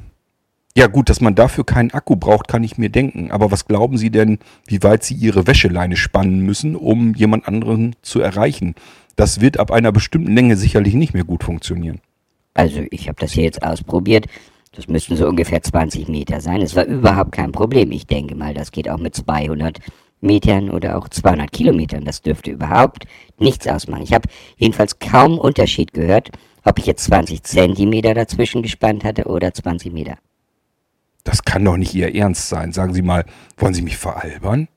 ja 0.76 0.88
gut, 0.88 1.08
dass 1.08 1.20
man 1.20 1.36
dafür 1.36 1.64
keinen 1.64 1.92
Akku 1.92 2.16
braucht, 2.16 2.48
kann 2.48 2.64
ich 2.64 2.78
mir 2.78 2.90
denken. 2.90 3.30
Aber 3.30 3.52
was 3.52 3.64
glauben 3.66 3.96
Sie 3.96 4.10
denn, 4.10 4.40
wie 4.66 4.82
weit 4.82 5.04
Sie 5.04 5.14
Ihre 5.14 5.46
Wäscheleine 5.46 5.94
spannen 5.94 6.40
müssen, 6.40 6.74
um 6.74 7.14
jemand 7.14 7.46
anderen 7.46 7.94
zu 8.02 8.20
erreichen? 8.20 8.74
Das 9.16 9.40
wird 9.40 9.58
ab 9.58 9.70
einer 9.70 9.92
bestimmten 9.92 10.34
Länge 10.34 10.56
sicherlich 10.56 10.94
nicht 10.94 11.14
mehr 11.14 11.24
gut 11.24 11.44
funktionieren. 11.44 12.00
Also 12.54 12.82
ich 12.90 13.08
habe 13.08 13.20
das 13.20 13.32
hier 13.32 13.44
jetzt 13.44 13.62
ausprobiert. 13.62 14.26
Das 14.72 14.88
müssten 14.88 15.16
so 15.16 15.28
ungefähr 15.28 15.62
20 15.62 16.08
Meter 16.08 16.40
sein. 16.40 16.60
Es 16.60 16.74
war 16.74 16.84
überhaupt 16.84 17.32
kein 17.32 17.52
Problem. 17.52 17.92
Ich 17.92 18.06
denke 18.06 18.34
mal, 18.34 18.54
das 18.54 18.72
geht 18.72 18.88
auch 18.88 18.98
mit 18.98 19.14
200 19.14 19.78
Metern 20.20 20.70
oder 20.70 20.98
auch 20.98 21.08
200 21.08 21.52
Kilometern. 21.52 22.04
Das 22.04 22.22
dürfte 22.22 22.50
überhaupt 22.50 23.06
nichts 23.38 23.66
ausmachen. 23.68 24.02
Ich 24.02 24.12
habe 24.12 24.28
jedenfalls 24.56 24.98
kaum 24.98 25.38
Unterschied 25.38 25.92
gehört, 25.92 26.30
ob 26.64 26.78
ich 26.78 26.86
jetzt 26.86 27.04
20 27.04 27.42
Zentimeter 27.42 28.14
dazwischen 28.14 28.62
gespannt 28.62 29.04
hatte 29.04 29.26
oder 29.26 29.52
20 29.52 29.92
Meter. 29.92 30.16
Das 31.22 31.44
kann 31.44 31.64
doch 31.64 31.76
nicht 31.76 31.94
Ihr 31.94 32.14
Ernst 32.14 32.48
sein. 32.48 32.72
Sagen 32.72 32.94
Sie 32.94 33.02
mal, 33.02 33.24
wollen 33.56 33.74
Sie 33.74 33.82
mich 33.82 33.96
veralbern? 33.96 34.68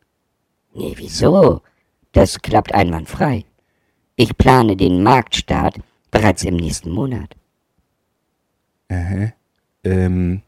Nee, 0.74 0.94
wieso? 0.96 1.62
Das 2.12 2.42
klappt 2.42 2.74
einwandfrei. 2.74 3.46
Ich 4.20 4.36
plane 4.36 4.76
den 4.76 5.04
Marktstart 5.04 5.76
bereits 6.10 6.44
im 6.44 6.56
nächsten 6.56 6.90
Monat. 6.90 7.36
Ähm, 9.84 10.42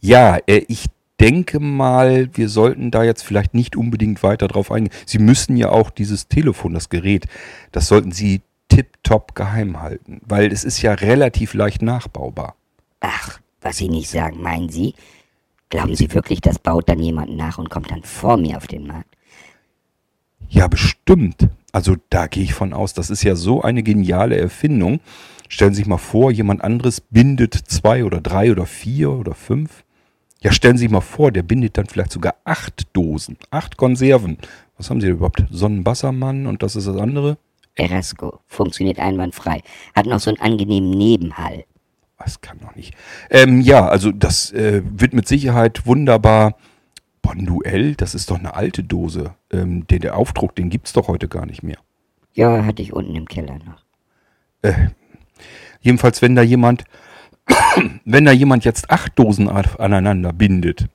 ja, 0.00 0.36
äh, 0.46 0.64
ich 0.68 0.84
denke 1.18 1.60
mal, 1.60 2.28
wir 2.34 2.50
sollten 2.50 2.90
da 2.90 3.04
jetzt 3.04 3.22
vielleicht 3.22 3.54
nicht 3.54 3.74
unbedingt 3.74 4.22
weiter 4.22 4.48
drauf 4.48 4.70
eingehen. 4.70 4.92
Sie 5.06 5.18
müssen 5.18 5.56
ja 5.56 5.70
auch 5.70 5.88
dieses 5.88 6.28
Telefon, 6.28 6.74
das 6.74 6.90
Gerät, 6.90 7.24
das 7.72 7.88
sollten 7.88 8.12
Sie 8.12 8.42
tipptopp 8.68 9.34
geheim 9.34 9.80
halten, 9.80 10.20
weil 10.26 10.52
es 10.52 10.64
ist 10.64 10.82
ja 10.82 10.92
relativ 10.92 11.54
leicht 11.54 11.80
nachbaubar. 11.80 12.54
Ach, 13.00 13.40
was 13.62 13.78
Sie 13.78 13.88
nicht 13.88 14.10
sagen, 14.10 14.42
meinen 14.42 14.68
Sie? 14.68 14.94
Glauben 15.70 15.96
Sie 15.96 16.12
wirklich, 16.12 16.42
das 16.42 16.58
baut 16.58 16.90
dann 16.90 16.98
jemand 16.98 17.34
nach 17.34 17.56
und 17.56 17.70
kommt 17.70 17.90
dann 17.90 18.02
vor 18.02 18.36
mir 18.36 18.58
auf 18.58 18.66
den 18.66 18.86
Markt? 18.86 19.16
Ja, 20.52 20.68
bestimmt. 20.68 21.48
Also 21.72 21.96
da 22.10 22.26
gehe 22.26 22.44
ich 22.44 22.52
von 22.52 22.74
aus. 22.74 22.92
Das 22.92 23.08
ist 23.08 23.22
ja 23.24 23.36
so 23.36 23.62
eine 23.62 23.82
geniale 23.82 24.36
Erfindung. 24.36 25.00
Stellen 25.48 25.72
Sie 25.72 25.78
sich 25.78 25.86
mal 25.86 25.96
vor, 25.96 26.30
jemand 26.30 26.62
anderes 26.62 27.00
bindet 27.00 27.54
zwei 27.54 28.04
oder 28.04 28.20
drei 28.20 28.52
oder 28.52 28.66
vier 28.66 29.12
oder 29.12 29.34
fünf. 29.34 29.82
Ja, 30.42 30.52
stellen 30.52 30.76
Sie 30.76 30.82
sich 30.82 30.90
mal 30.90 31.00
vor, 31.00 31.32
der 31.32 31.42
bindet 31.42 31.78
dann 31.78 31.86
vielleicht 31.86 32.12
sogar 32.12 32.34
acht 32.44 32.86
Dosen, 32.92 33.38
acht 33.50 33.78
Konserven. 33.78 34.36
Was 34.76 34.90
haben 34.90 35.00
Sie 35.00 35.06
da 35.06 35.14
überhaupt? 35.14 35.42
Sonnenwassermann 35.50 36.46
und 36.46 36.62
das 36.62 36.76
ist 36.76 36.86
das 36.86 36.98
andere? 36.98 37.38
Erasco 37.74 38.40
funktioniert 38.46 38.98
einwandfrei. 38.98 39.62
Hat 39.94 40.04
noch 40.04 40.20
so 40.20 40.30
einen 40.30 40.40
angenehmen 40.40 40.90
Nebenhall. 40.90 41.64
Das 42.18 42.42
kann 42.42 42.58
doch 42.60 42.76
nicht. 42.76 42.94
Ähm, 43.30 43.62
ja, 43.62 43.88
also 43.88 44.12
das 44.12 44.52
äh, 44.52 44.82
wird 44.84 45.14
mit 45.14 45.26
Sicherheit 45.26 45.86
wunderbar. 45.86 46.56
Bonduell, 47.32 47.94
das 47.94 48.14
ist 48.14 48.30
doch 48.30 48.38
eine 48.38 48.54
alte 48.54 48.84
Dose. 48.84 49.34
Ähm, 49.50 49.86
der, 49.86 49.98
der 49.98 50.16
Aufdruck, 50.16 50.54
den 50.54 50.68
gibt's 50.68 50.92
doch 50.92 51.08
heute 51.08 51.28
gar 51.28 51.46
nicht 51.46 51.62
mehr. 51.62 51.78
Ja, 52.34 52.64
hatte 52.64 52.82
ich 52.82 52.92
unten 52.92 53.14
im 53.14 53.26
Keller 53.26 53.58
noch. 53.58 54.72
Jedenfalls, 55.80 56.22
wenn 56.22 56.34
da 56.36 56.42
jemand, 56.42 56.84
wenn 58.04 58.24
da 58.24 58.32
jemand 58.32 58.64
jetzt 58.64 58.90
acht 58.90 59.18
Dosen 59.18 59.48
aneinander 59.48 60.32
bindet 60.32 60.86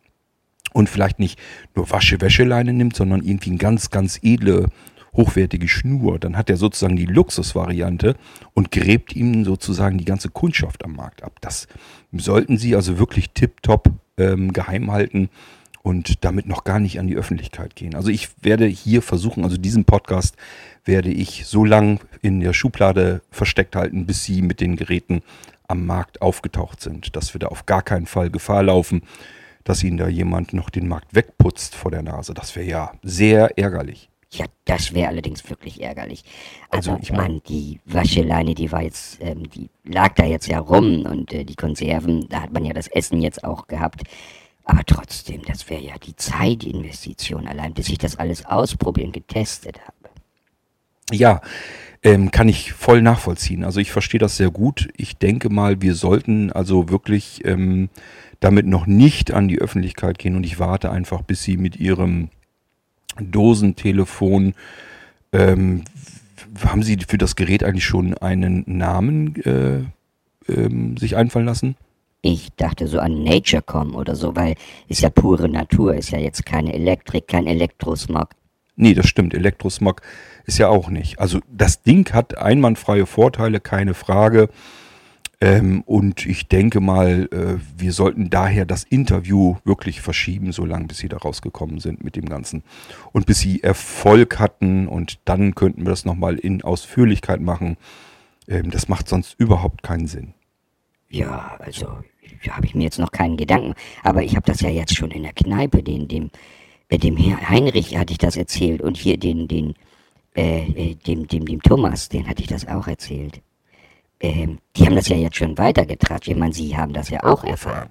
und 0.74 0.89
vielleicht 0.89 1.20
nicht 1.20 1.39
nur 1.75 1.89
Wasche, 1.91 2.22
Wäscheleine 2.22 2.72
nimmt, 2.72 2.96
sondern 2.96 3.24
irgendwie 3.24 3.50
eine 3.50 3.60
ganz, 3.60 3.89
ganz 3.89 4.20
edle, 4.22 4.67
hochwertige 5.13 5.67
Schnur, 5.67 6.20
dann 6.20 6.38
hat 6.38 6.50
er 6.50 6.58
sozusagen 6.58 6.96
die 6.96 7.06
Luxusvariante 7.06 8.15
und 8.53 8.72
gräbt 8.72 9.15
ihm 9.15 9.44
sozusagen 9.44 9.98
die 9.98 10.06
ganze 10.06 10.29
Kundschaft 10.29 10.86
am 10.86 10.94
Markt 10.94 11.24
ab. 11.24 11.39
Das 11.41 11.67
sollten 12.13 12.58
Sie 12.58 12.75
also 12.75 13.00
wirklich 13.00 13.32
tipptopp 13.32 13.89
ähm, 14.17 14.53
geheim 14.53 14.91
halten 14.91 15.29
und 15.88 16.25
damit 16.25 16.48
noch 16.48 16.65
gar 16.65 16.79
nicht 16.82 17.00
an 17.00 17.08
die 17.08 17.15
Öffentlichkeit 17.15 17.75
gehen. 17.75 17.96
Also 17.96 18.10
ich 18.10 18.27
werde 18.41 18.65
hier 18.65 19.01
versuchen, 19.01 19.44
also 19.46 19.56
diesen 19.58 19.86
Podcast 19.86 20.36
werde 20.84 21.10
ich 21.10 21.46
so 21.46 21.63
lang 21.63 22.01
in 22.22 22.41
der 22.41 22.51
Schublade 22.53 23.22
versteckt 23.32 23.75
halten, 23.75 24.06
bis 24.06 24.24
sie 24.25 24.41
mit 24.41 24.60
den 24.60 24.75
Geräten 24.75 25.22
am 25.70 25.86
Markt 25.86 26.22
aufgetaucht 26.22 26.82
sind. 26.82 27.15
Dass 27.15 27.34
wir 27.34 27.39
da 27.39 27.48
auf 27.48 27.65
gar 27.65 27.82
keinen 27.84 28.06
Fall 28.06 28.29
Gefahr 28.29 28.63
laufen, 28.63 29.01
dass 29.63 29.82
ihnen 29.84 29.98
da 29.98 30.08
jemand 30.10 30.51
noch 30.53 30.70
den 30.70 30.88
Markt 30.89 31.15
wegputzt 31.15 31.74
vor 31.75 31.91
der 31.91 32.01
Nase. 32.03 32.34
Das 32.34 32.56
wäre 32.58 32.65
ja 32.67 32.91
sehr 33.03 33.58
ärgerlich. 33.58 34.10
Ja, 34.32 34.46
das 34.65 34.94
wäre 34.94 35.08
allerdings 35.08 35.50
wirklich 35.50 35.82
ärgerlich. 35.82 36.24
Also, 36.70 36.91
Also 36.91 37.01
ich 37.01 37.10
ich 37.10 37.15
mein- 37.15 37.27
meine, 37.27 37.41
die 37.48 37.79
Wascheleine, 37.86 38.56
die 38.56 38.72
war 38.74 38.82
jetzt, 38.84 39.20
ähm, 39.22 39.50
die 39.50 39.70
lag 39.86 40.15
da 40.15 40.25
jetzt 40.25 40.48
ja 40.48 40.60
rum 40.60 41.06
und 41.06 41.32
äh, 41.34 41.46
die 41.46 41.56
Konserven, 41.56 42.27
da 42.27 42.41
hat 42.41 42.51
man 42.51 42.65
ja 42.65 42.74
das 42.74 42.88
Essen 42.89 43.22
jetzt 43.22 43.46
auch 43.46 43.67
gehabt. 43.67 44.03
Aber 44.68 44.84
trotzdem, 44.86 45.42
das 45.46 45.70
wäre 45.70 45.82
ja 45.82 45.98
die 45.98 46.16
Zeitinvestition, 46.16 47.48
allein 47.48 47.74
bis 47.74 47.88
ich 47.88 47.98
das 47.98 48.18
alles 48.18 48.46
ausprobieren, 48.46 49.14
getestet 49.14 49.80
habe. 49.80 49.94
Ja, 51.12 51.42
ähm, 52.04 52.32
kann 52.32 52.50
ich 52.50 52.74
voll 52.74 53.02
nachvollziehen. 53.02 53.64
Also 53.64 53.80
ich 53.80 53.92
verstehe 53.92 54.20
das 54.20 54.36
sehr 54.36 54.52
gut. 54.52 54.90
Ich 54.98 55.16
denke 55.16 55.50
mal, 55.50 55.82
wir 55.82 55.96
sollten 55.96 56.52
also 56.52 56.90
wirklich 56.90 57.46
ähm, 57.46 57.90
damit 58.42 58.68
noch 58.68 58.88
nicht 58.88 59.32
an 59.32 59.48
die 59.48 59.60
Öffentlichkeit 59.60 60.20
gehen 60.20 60.36
und 60.36 60.44
ich 60.44 60.60
warte 60.60 60.92
einfach, 60.92 61.22
bis 61.22 61.44
sie 61.44 61.56
mit 61.56 61.78
ihrem 61.78 62.30
Dosentelefon 63.20 64.54
ähm, 65.32 65.86
haben 66.66 66.84
Sie 66.84 66.98
für 67.08 67.18
das 67.18 67.36
Gerät 67.36 67.64
eigentlich 67.64 67.86
schon 67.86 68.16
einen 68.18 68.64
Namen 68.68 69.36
äh, 69.44 69.84
ähm, 70.52 70.98
sich 70.98 71.16
einfallen 71.16 71.46
lassen? 71.46 71.76
Ich 72.22 72.50
dachte 72.56 72.88
so 72.88 73.00
an 73.00 73.24
Naturecom 73.24 73.96
oder 73.96 74.16
so, 74.16 74.36
weil 74.36 74.56
ist 74.88 75.02
ja 75.02 75.10
pure 75.10 75.48
Natur, 75.50 75.96
ist 75.96 76.12
ja 76.12 76.20
jetzt 76.20 76.46
keine 76.46 76.74
Elektrik, 76.74 77.28
kein 77.28 77.48
Elektrosmog. 77.48 78.30
Nee, 78.76 78.94
das 78.94 79.08
stimmt. 79.08 79.34
Elektrosmog 79.34 80.02
ist 80.46 80.60
ja 80.60 80.70
auch 80.70 80.90
nicht. 80.90 81.20
Also 81.20 81.40
das 81.52 81.82
Ding 81.82 82.14
hat 82.14 82.38
einwandfreie 82.38 83.06
Vorteile, 83.06 83.60
keine 83.60 83.94
Frage. 83.94 84.50
Ähm, 85.40 85.84
und 85.86 86.26
ich 86.26 86.48
denke 86.48 86.80
mal, 86.80 87.30
äh, 87.32 87.60
wir 87.78 87.92
sollten 87.92 88.30
daher 88.30 88.66
das 88.66 88.84
Interview 88.84 89.58
wirklich 89.66 90.02
verschieben, 90.02 90.52
solange 90.52 90.88
bis 90.88 90.98
sie 90.98 91.10
da 91.10 91.18
rausgekommen 91.18 91.80
sind 91.80 92.04
mit 92.04 92.16
dem 92.16 92.28
Ganzen. 92.28 92.64
Und 93.12 93.28
bis 93.28 93.40
sie 93.40 93.62
Erfolg 93.62 94.40
hatten 94.40 94.88
und 94.88 95.20
dann 95.26 95.54
könnten 95.54 95.84
wir 95.84 95.92
das 95.92 96.06
nochmal 96.06 96.38
in 96.38 96.64
Ausführlichkeit 96.64 97.40
machen. 97.40 97.78
Ähm, 98.48 98.72
das 98.72 98.88
macht 98.88 99.08
sonst 99.08 99.36
überhaupt 99.40 99.84
keinen 99.84 100.08
Sinn. 100.08 100.34
Ja, 101.10 101.58
also 101.60 101.88
habe 102.50 102.66
ich 102.66 102.76
mir 102.76 102.84
jetzt 102.84 103.00
noch 103.00 103.12
keinen 103.12 103.38
Gedanken. 103.38 103.74
Aber 104.04 104.24
ich 104.24 104.36
habe 104.36 104.46
das 104.46 104.62
ja 104.62 104.70
jetzt 104.70 104.96
schon 104.96 105.12
in 105.12 105.24
der 105.24 105.34
Kneipe, 105.34 105.84
den, 105.84 106.08
dem, 106.08 106.30
äh, 106.90 106.98
dem 106.98 107.18
Herr 107.18 107.50
Heinrich 107.50 107.98
hatte 107.98 108.12
ich 108.12 108.20
das 108.20 108.36
erzählt 108.36 108.82
und 108.82 108.98
hier 108.98 109.18
den, 109.18 109.48
den, 109.48 109.74
äh, 110.36 110.92
äh 110.92 110.96
dem, 110.96 111.28
dem, 111.28 111.46
dem 111.46 111.62
Thomas, 111.62 112.10
den 112.10 112.28
hatte 112.28 112.42
ich 112.42 112.48
das 112.48 112.68
auch 112.68 112.88
erzählt 112.88 113.42
ähm, 114.20 114.60
die 114.76 114.86
haben 114.86 114.96
das 114.96 115.08
ja 115.08 115.16
jetzt 115.16 115.38
schon 115.38 115.58
weitergetragen. 115.58 116.24
Ich 116.26 116.36
meine, 116.36 116.54
Sie 116.54 116.76
haben 116.76 116.94
das 116.94 117.10
ja 117.10 117.24
auch 117.24 117.44
erfahren. 117.44 117.90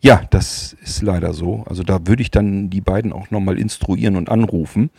Ja, 0.00 0.22
das 0.30 0.74
ist 0.74 1.02
leider 1.02 1.32
so. 1.32 1.64
Also 1.66 1.82
da 1.82 2.06
würde 2.06 2.22
ich 2.22 2.30
dann 2.30 2.70
die 2.70 2.80
beiden 2.80 3.12
auch 3.12 3.30
nochmal 3.30 3.58
instruieren 3.58 4.16
und 4.16 4.28
anrufen, 4.28 4.90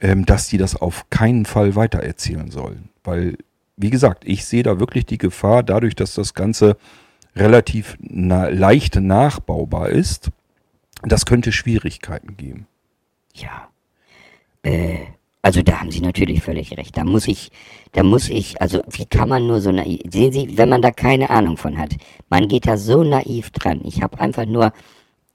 ähm, 0.00 0.24
dass 0.24 0.48
die 0.48 0.58
das 0.58 0.76
auf 0.76 1.08
keinen 1.10 1.44
Fall 1.44 1.76
weitererzählen 1.76 2.50
sollen. 2.50 2.88
Weil, 3.04 3.36
wie 3.80 3.90
gesagt, 3.90 4.24
ich 4.26 4.44
sehe 4.44 4.62
da 4.62 4.78
wirklich 4.78 5.06
die 5.06 5.18
Gefahr, 5.18 5.62
dadurch, 5.62 5.94
dass 5.94 6.14
das 6.14 6.34
Ganze 6.34 6.76
relativ 7.34 7.96
na 8.00 8.48
leicht 8.48 8.96
nachbaubar 8.96 9.88
ist, 9.88 10.30
das 11.02 11.24
könnte 11.24 11.52
Schwierigkeiten 11.52 12.36
geben. 12.36 12.66
Ja. 13.34 13.68
Äh, 14.62 14.98
also 15.42 15.62
da 15.62 15.80
haben 15.80 15.90
Sie 15.90 16.02
natürlich 16.02 16.42
völlig 16.42 16.76
recht. 16.76 16.98
Da 16.98 17.04
muss 17.04 17.26
ich, 17.26 17.50
da 17.92 18.02
muss 18.02 18.28
ich, 18.28 18.60
also 18.60 18.82
wie 18.90 19.06
kann 19.06 19.30
man 19.30 19.46
nur 19.46 19.62
so 19.62 19.72
naiv, 19.72 20.00
sehen 20.10 20.32
Sie, 20.32 20.58
wenn 20.58 20.68
man 20.68 20.82
da 20.82 20.90
keine 20.90 21.30
Ahnung 21.30 21.56
von 21.56 21.78
hat, 21.78 21.96
man 22.28 22.48
geht 22.48 22.66
da 22.66 22.76
so 22.76 23.02
naiv 23.02 23.50
dran. 23.50 23.80
Ich 23.84 24.02
habe 24.02 24.20
einfach 24.20 24.44
nur 24.44 24.72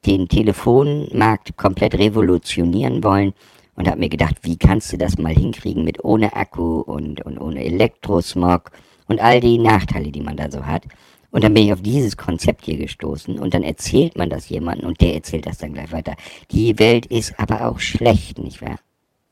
den 0.05 0.27
Telefonmarkt 0.27 1.57
komplett 1.57 1.95
revolutionieren 1.95 3.03
wollen 3.03 3.33
und 3.75 3.87
habe 3.87 3.99
mir 3.99 4.09
gedacht, 4.09 4.37
wie 4.41 4.57
kannst 4.57 4.91
du 4.93 4.97
das 4.97 5.17
mal 5.17 5.33
hinkriegen 5.33 5.83
mit 5.83 6.03
ohne 6.03 6.35
Akku 6.35 6.79
und, 6.81 7.21
und 7.25 7.37
ohne 7.39 7.63
Elektrosmog 7.63 8.71
und 9.07 9.21
all 9.21 9.39
die 9.39 9.57
Nachteile, 9.57 10.11
die 10.11 10.21
man 10.21 10.37
da 10.37 10.49
so 10.49 10.65
hat. 10.65 10.83
Und 11.31 11.43
dann 11.43 11.53
bin 11.53 11.65
ich 11.65 11.73
auf 11.73 11.81
dieses 11.81 12.15
Konzept 12.15 12.63
hier 12.63 12.77
gestoßen 12.77 13.37
und 13.37 13.53
dann 13.53 13.63
erzählt 13.63 14.17
man 14.17 14.29
das 14.29 14.47
jemandem 14.47 14.87
und 14.87 15.01
der 15.01 15.15
erzählt 15.15 15.45
das 15.45 15.57
dann 15.57 15.73
gleich 15.73 15.91
weiter. 15.91 16.15
Die 16.51 16.79
Welt 16.79 17.05
ist 17.07 17.37
aber 17.37 17.67
auch 17.67 17.79
schlecht, 17.79 18.39
nicht 18.39 18.61
wahr? 18.61 18.79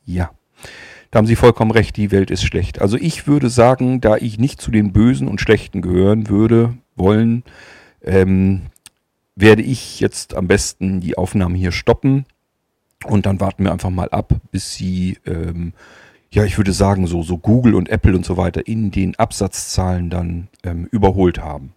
Ja. 0.05 0.31
Da 1.12 1.19
haben 1.19 1.27
Sie 1.27 1.35
vollkommen 1.35 1.71
recht, 1.71 1.95
die 1.95 2.12
Welt 2.12 2.31
ist 2.31 2.43
schlecht. 2.43 2.81
Also 2.81 2.97
ich 2.97 3.27
würde 3.27 3.50
sagen, 3.50 4.01
da 4.01 4.17
ich 4.17 4.39
nicht 4.39 4.59
zu 4.59 4.71
den 4.71 4.91
Bösen 4.91 5.27
und 5.27 5.39
Schlechten 5.39 5.81
gehören 5.81 6.27
würde, 6.27 6.75
wollen, 6.95 7.43
ähm, 8.01 8.63
werde 9.35 9.62
ich 9.62 10.00
jetzt 10.00 10.35
am 10.35 10.47
besten 10.47 11.00
die 11.00 11.17
Aufnahme 11.17 11.57
hier 11.57 11.71
stoppen 11.71 12.25
und 13.05 13.25
dann 13.25 13.39
warten 13.39 13.63
wir 13.63 13.72
einfach 13.72 13.89
mal 13.89 14.10
ab, 14.10 14.33
bis 14.51 14.74
Sie, 14.74 15.17
ähm, 15.25 15.74
ja, 16.31 16.43
ich 16.43 16.57
würde 16.57 16.74
sagen, 16.74 17.07
so, 17.07 17.24
so 17.24 17.38
Google 17.38 17.75
und 17.75 17.89
Apple 17.89 18.15
und 18.15 18.25
so 18.25 18.38
weiter 18.38 18.67
in 18.67 18.91
den 18.91 19.15
Absatzzahlen 19.15 20.10
dann 20.10 20.48
ähm, 20.63 20.88
überholt 20.91 21.39
haben. 21.39 21.74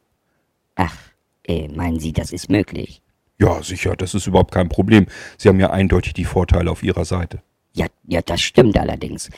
Ach, 0.75 0.97
äh, 1.45 1.68
meinen 1.68 2.00
Sie, 2.00 2.12
das 2.12 2.33
ist 2.33 2.50
möglich? 2.50 3.02
Ja, 3.38 3.62
sicher, 3.62 3.97
das 3.97 4.14
ist 4.14 4.26
überhaupt 4.26 4.52
kein 4.52 4.68
Problem. 4.68 5.06
Sie 5.37 5.49
haben 5.49 5.61
ja 5.61 5.71
eindeutig 5.71 6.14
die 6.14 6.25
Vorteile 6.25 6.71
auf 6.71 6.83
Ihrer 6.83 7.04
Seite. 7.04 7.42
Ja, 7.75 7.87
ja, 8.06 8.23
das 8.23 8.40
stimmt 8.40 8.78
allerdings. 8.78 9.28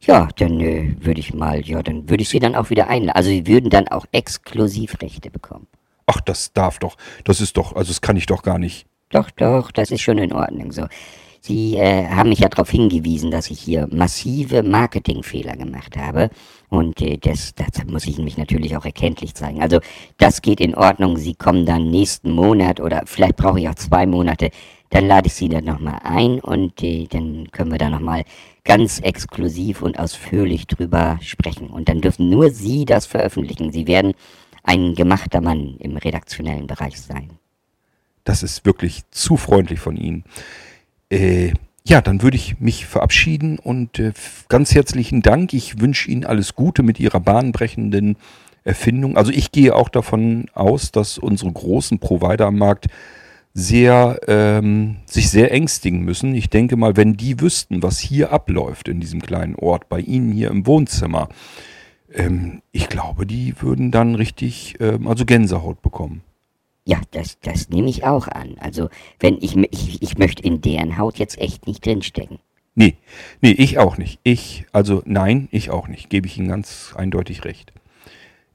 Ja, 0.00 0.28
dann 0.36 0.60
äh, 0.60 0.96
würde 0.98 1.20
ich 1.20 1.32
mal, 1.32 1.64
ja, 1.64 1.82
dann 1.82 2.08
würde 2.10 2.22
ich 2.22 2.28
sie 2.28 2.40
dann 2.40 2.56
auch 2.56 2.70
wieder 2.70 2.88
einladen. 2.88 3.16
Also 3.16 3.30
sie 3.30 3.46
würden 3.46 3.70
dann 3.70 3.88
auch 3.88 4.04
Exklusivrechte 4.12 5.30
bekommen. 5.30 5.66
Ach, 6.06 6.20
das 6.20 6.52
darf 6.52 6.78
doch. 6.78 6.96
Das 7.24 7.40
ist 7.40 7.56
doch, 7.56 7.74
also 7.74 7.88
das 7.88 8.00
kann 8.00 8.16
ich 8.16 8.26
doch 8.26 8.42
gar 8.42 8.58
nicht. 8.58 8.86
Doch, 9.10 9.30
doch, 9.30 9.70
das 9.70 9.90
ist 9.90 10.02
schon 10.02 10.18
in 10.18 10.32
Ordnung 10.32 10.72
so. 10.72 10.86
Sie 11.46 11.76
äh, 11.76 12.08
haben 12.08 12.30
mich 12.30 12.38
ja 12.38 12.48
darauf 12.48 12.70
hingewiesen, 12.70 13.30
dass 13.30 13.50
ich 13.50 13.60
hier 13.60 13.86
massive 13.90 14.62
Marketingfehler 14.62 15.56
gemacht 15.56 15.94
habe. 15.94 16.30
Und 16.70 17.02
äh, 17.02 17.18
das, 17.18 17.54
das 17.54 17.84
muss 17.86 18.06
ich 18.06 18.16
mich 18.16 18.38
natürlich 18.38 18.76
auch 18.78 18.86
erkenntlich 18.86 19.34
zeigen. 19.34 19.60
Also 19.60 19.80
das 20.16 20.40
geht 20.40 20.58
in 20.58 20.74
Ordnung. 20.74 21.18
Sie 21.18 21.34
kommen 21.34 21.66
dann 21.66 21.90
nächsten 21.90 22.30
Monat 22.30 22.80
oder 22.80 23.02
vielleicht 23.04 23.36
brauche 23.36 23.60
ich 23.60 23.68
auch 23.68 23.74
zwei 23.74 24.06
Monate 24.06 24.50
dann 24.94 25.08
lade 25.08 25.26
ich 25.26 25.34
Sie 25.34 25.48
dann 25.48 25.64
nochmal 25.64 25.98
ein 26.04 26.38
und 26.38 26.80
äh, 26.84 27.08
dann 27.08 27.50
können 27.50 27.72
wir 27.72 27.78
da 27.78 27.90
nochmal 27.90 28.22
ganz 28.62 29.00
exklusiv 29.00 29.82
und 29.82 29.98
ausführlich 29.98 30.68
drüber 30.68 31.18
sprechen. 31.20 31.66
Und 31.66 31.88
dann 31.88 32.00
dürfen 32.00 32.30
nur 32.30 32.50
Sie 32.50 32.84
das 32.84 33.04
veröffentlichen. 33.04 33.72
Sie 33.72 33.88
werden 33.88 34.14
ein 34.62 34.94
gemachter 34.94 35.40
Mann 35.40 35.78
im 35.80 35.96
redaktionellen 35.96 36.68
Bereich 36.68 37.00
sein. 37.00 37.30
Das 38.22 38.44
ist 38.44 38.64
wirklich 38.64 39.02
zu 39.10 39.36
freundlich 39.36 39.80
von 39.80 39.96
Ihnen. 39.96 40.22
Äh, 41.10 41.52
ja, 41.86 42.00
dann 42.00 42.22
würde 42.22 42.36
ich 42.36 42.60
mich 42.60 42.86
verabschieden 42.86 43.58
und 43.58 43.98
äh, 43.98 44.12
ganz 44.48 44.74
herzlichen 44.74 45.20
Dank. 45.20 45.52
Ich 45.52 45.80
wünsche 45.80 46.10
Ihnen 46.10 46.24
alles 46.24 46.54
Gute 46.54 46.82
mit 46.82 46.98
Ihrer 46.98 47.20
bahnbrechenden 47.20 48.16
Erfindung. 48.64 49.16
Also 49.16 49.30
ich 49.30 49.52
gehe 49.52 49.74
auch 49.74 49.90
davon 49.90 50.46
aus, 50.54 50.92
dass 50.92 51.18
unsere 51.18 51.52
großen 51.52 51.98
Provider 51.98 52.46
am 52.46 52.56
Markt 52.56 52.86
sehr, 53.52 54.18
ähm, 54.26 54.96
sich 55.06 55.30
sehr 55.30 55.52
ängstigen 55.52 56.00
müssen. 56.00 56.34
Ich 56.34 56.50
denke 56.50 56.76
mal, 56.76 56.96
wenn 56.96 57.16
die 57.16 57.40
wüssten, 57.40 57.82
was 57.82 58.00
hier 58.00 58.32
abläuft 58.32 58.88
in 58.88 59.00
diesem 59.00 59.22
kleinen 59.22 59.54
Ort, 59.54 59.88
bei 59.88 60.00
Ihnen 60.00 60.32
hier 60.32 60.50
im 60.50 60.66
Wohnzimmer, 60.66 61.28
ähm, 62.12 62.62
ich 62.72 62.88
glaube, 62.88 63.26
die 63.26 63.54
würden 63.60 63.90
dann 63.90 64.14
richtig, 64.16 64.76
ähm, 64.80 65.06
also 65.06 65.24
Gänsehaut 65.24 65.82
bekommen. 65.82 66.22
Ja, 66.86 67.00
das, 67.12 67.38
das 67.40 67.70
nehme 67.70 67.88
ich 67.88 68.04
auch 68.04 68.28
an. 68.28 68.56
Also, 68.60 68.88
wenn 69.18 69.38
ich, 69.40 69.56
ich, 69.56 70.02
ich 70.02 70.18
möchte 70.18 70.42
in 70.42 70.60
deren 70.60 70.98
Haut 70.98 71.18
jetzt 71.18 71.38
echt 71.38 71.66
nicht 71.66 71.84
drinstecken. 71.84 72.38
Nee, 72.74 72.96
nee, 73.40 73.52
ich 73.52 73.78
auch 73.78 73.96
nicht. 73.98 74.18
Ich, 74.22 74.66
also 74.72 75.02
nein, 75.06 75.48
ich 75.50 75.70
auch 75.70 75.88
nicht. 75.88 76.10
Gebe 76.10 76.26
ich 76.26 76.36
Ihnen 76.36 76.48
ganz 76.48 76.92
eindeutig 76.96 77.44
recht. 77.44 77.72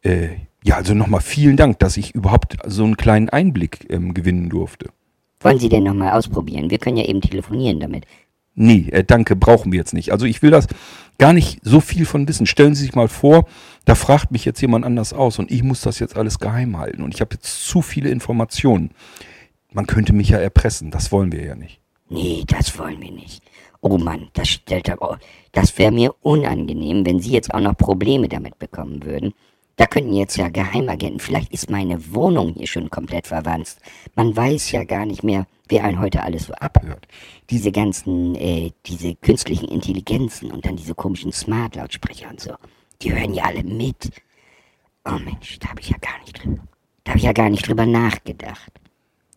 Äh, 0.01 0.29
ja, 0.63 0.75
also 0.75 0.93
nochmal 0.93 1.21
vielen 1.21 1.57
Dank, 1.57 1.79
dass 1.79 1.97
ich 1.97 2.13
überhaupt 2.13 2.57
so 2.65 2.83
einen 2.83 2.97
kleinen 2.97 3.29
Einblick 3.29 3.87
ähm, 3.89 4.13
gewinnen 4.13 4.49
durfte. 4.49 4.89
Wollen 5.39 5.59
Sie 5.59 5.69
denn 5.69 5.83
nochmal 5.83 6.11
ausprobieren? 6.11 6.69
Wir 6.69 6.79
können 6.79 6.97
ja 6.97 7.05
eben 7.05 7.21
telefonieren 7.21 7.79
damit. 7.79 8.05
Nee, 8.61 8.89
äh, 8.91 9.05
danke, 9.05 9.37
brauchen 9.37 9.71
wir 9.71 9.79
jetzt 9.79 9.93
nicht. 9.93 10.11
Also 10.11 10.25
ich 10.25 10.41
will 10.41 10.51
das 10.51 10.67
gar 11.17 11.31
nicht 11.31 11.59
so 11.63 11.79
viel 11.79 12.05
von 12.05 12.27
wissen. 12.27 12.45
Stellen 12.45 12.75
Sie 12.75 12.83
sich 12.83 12.93
mal 12.93 13.07
vor, 13.07 13.45
da 13.85 13.95
fragt 13.95 14.31
mich 14.31 14.43
jetzt 14.43 14.59
jemand 14.59 14.83
anders 14.83 15.13
aus 15.13 15.39
und 15.39 15.49
ich 15.49 15.63
muss 15.63 15.79
das 15.79 15.97
jetzt 15.99 16.17
alles 16.17 16.39
geheim 16.39 16.77
halten 16.77 17.01
und 17.01 17.15
ich 17.15 17.21
habe 17.21 17.35
jetzt 17.35 17.65
zu 17.65 17.81
viele 17.81 18.09
Informationen. 18.09 18.91
Man 19.71 19.87
könnte 19.87 20.11
mich 20.11 20.27
ja 20.29 20.39
erpressen, 20.39 20.91
das 20.91 21.09
wollen 21.13 21.31
wir 21.31 21.41
ja 21.41 21.55
nicht. 21.55 21.79
Nee, 22.09 22.43
das 22.45 22.77
wollen 22.77 23.01
wir 23.01 23.11
nicht. 23.11 23.41
Oh 23.79 23.97
Mann, 23.97 24.27
das 24.33 24.49
stellt 24.49 24.89
aber, 24.89 25.19
das 25.53 25.77
wäre 25.77 25.93
mir 25.93 26.13
unangenehm, 26.19 27.05
wenn 27.05 27.21
Sie 27.21 27.31
jetzt 27.31 27.53
auch 27.53 27.61
noch 27.61 27.77
Probleme 27.77 28.27
damit 28.27 28.59
bekommen 28.59 29.05
würden. 29.05 29.33
Da 29.79 29.85
könnten 29.85 30.11
jetzt 30.11 30.35
ja 30.35 30.49
Geheimagenten, 30.49 31.21
vielleicht 31.21 31.53
ist 31.53 31.69
meine 31.69 32.13
Wohnung 32.13 32.53
hier 32.53 32.67
schon 32.67 32.89
komplett 32.89 33.27
verwandt. 33.27 33.77
Man 34.13 34.35
weiß 34.35 34.73
ja 34.73 34.83
gar 34.83 35.05
nicht 35.05 35.23
mehr, 35.23 35.47
wer 35.69 35.85
einen 35.85 36.01
heute 36.01 36.21
alles 36.21 36.47
so 36.47 36.53
abhört. 36.55 37.07
Diese 37.49 37.71
ganzen, 37.71 38.35
äh, 38.35 38.71
diese 38.85 39.15
künstlichen 39.15 39.69
Intelligenzen 39.69 40.51
und 40.51 40.65
dann 40.65 40.75
diese 40.75 40.95
komischen 40.95 41.31
Smart-Lautsprecher 41.31 42.29
und 42.29 42.41
so, 42.41 42.55
die 43.01 43.13
hören 43.13 43.33
ja 43.33 43.45
alle 43.45 43.63
mit. 43.63 44.11
Oh 45.05 45.17
Mensch, 45.23 45.59
da 45.59 45.69
habe 45.69 45.79
ich 45.79 45.91
ja 45.91 45.97
gar 46.01 46.19
nicht 46.25 46.43
drüber, 46.43 46.61
da 47.05 47.11
habe 47.11 47.19
ich 47.19 47.25
ja 47.25 47.31
gar 47.31 47.49
nicht 47.49 47.65
drüber 47.65 47.85
nachgedacht. 47.85 48.73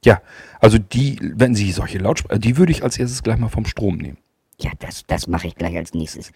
Ja, 0.04 0.22
also 0.58 0.76
die, 0.76 1.20
wenn 1.22 1.54
Sie 1.54 1.70
solche 1.70 1.98
Lautsprecher, 1.98 2.40
die 2.40 2.56
würde 2.56 2.72
ich 2.72 2.82
als 2.82 2.98
erstes 2.98 3.22
gleich 3.22 3.38
mal 3.38 3.48
vom 3.48 3.64
Strom 3.64 3.98
nehmen. 3.98 4.18
Ja, 4.58 4.72
das, 4.80 5.04
das 5.06 5.28
mache 5.28 5.46
ich 5.46 5.54
gleich 5.54 5.76
als 5.76 5.94
nächstes. 5.94 6.32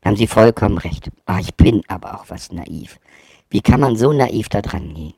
Da 0.00 0.08
haben 0.08 0.16
Sie 0.16 0.26
vollkommen 0.26 0.78
recht. 0.78 1.10
Ah, 1.26 1.40
ich 1.40 1.54
bin 1.56 1.82
aber 1.88 2.18
auch 2.18 2.24
was 2.28 2.52
naiv. 2.52 2.98
Wie 3.50 3.60
kann 3.60 3.80
man 3.80 3.96
so 3.96 4.12
naiv 4.12 4.48
da 4.48 4.62
dran 4.62 4.94
gehen? 4.94 5.14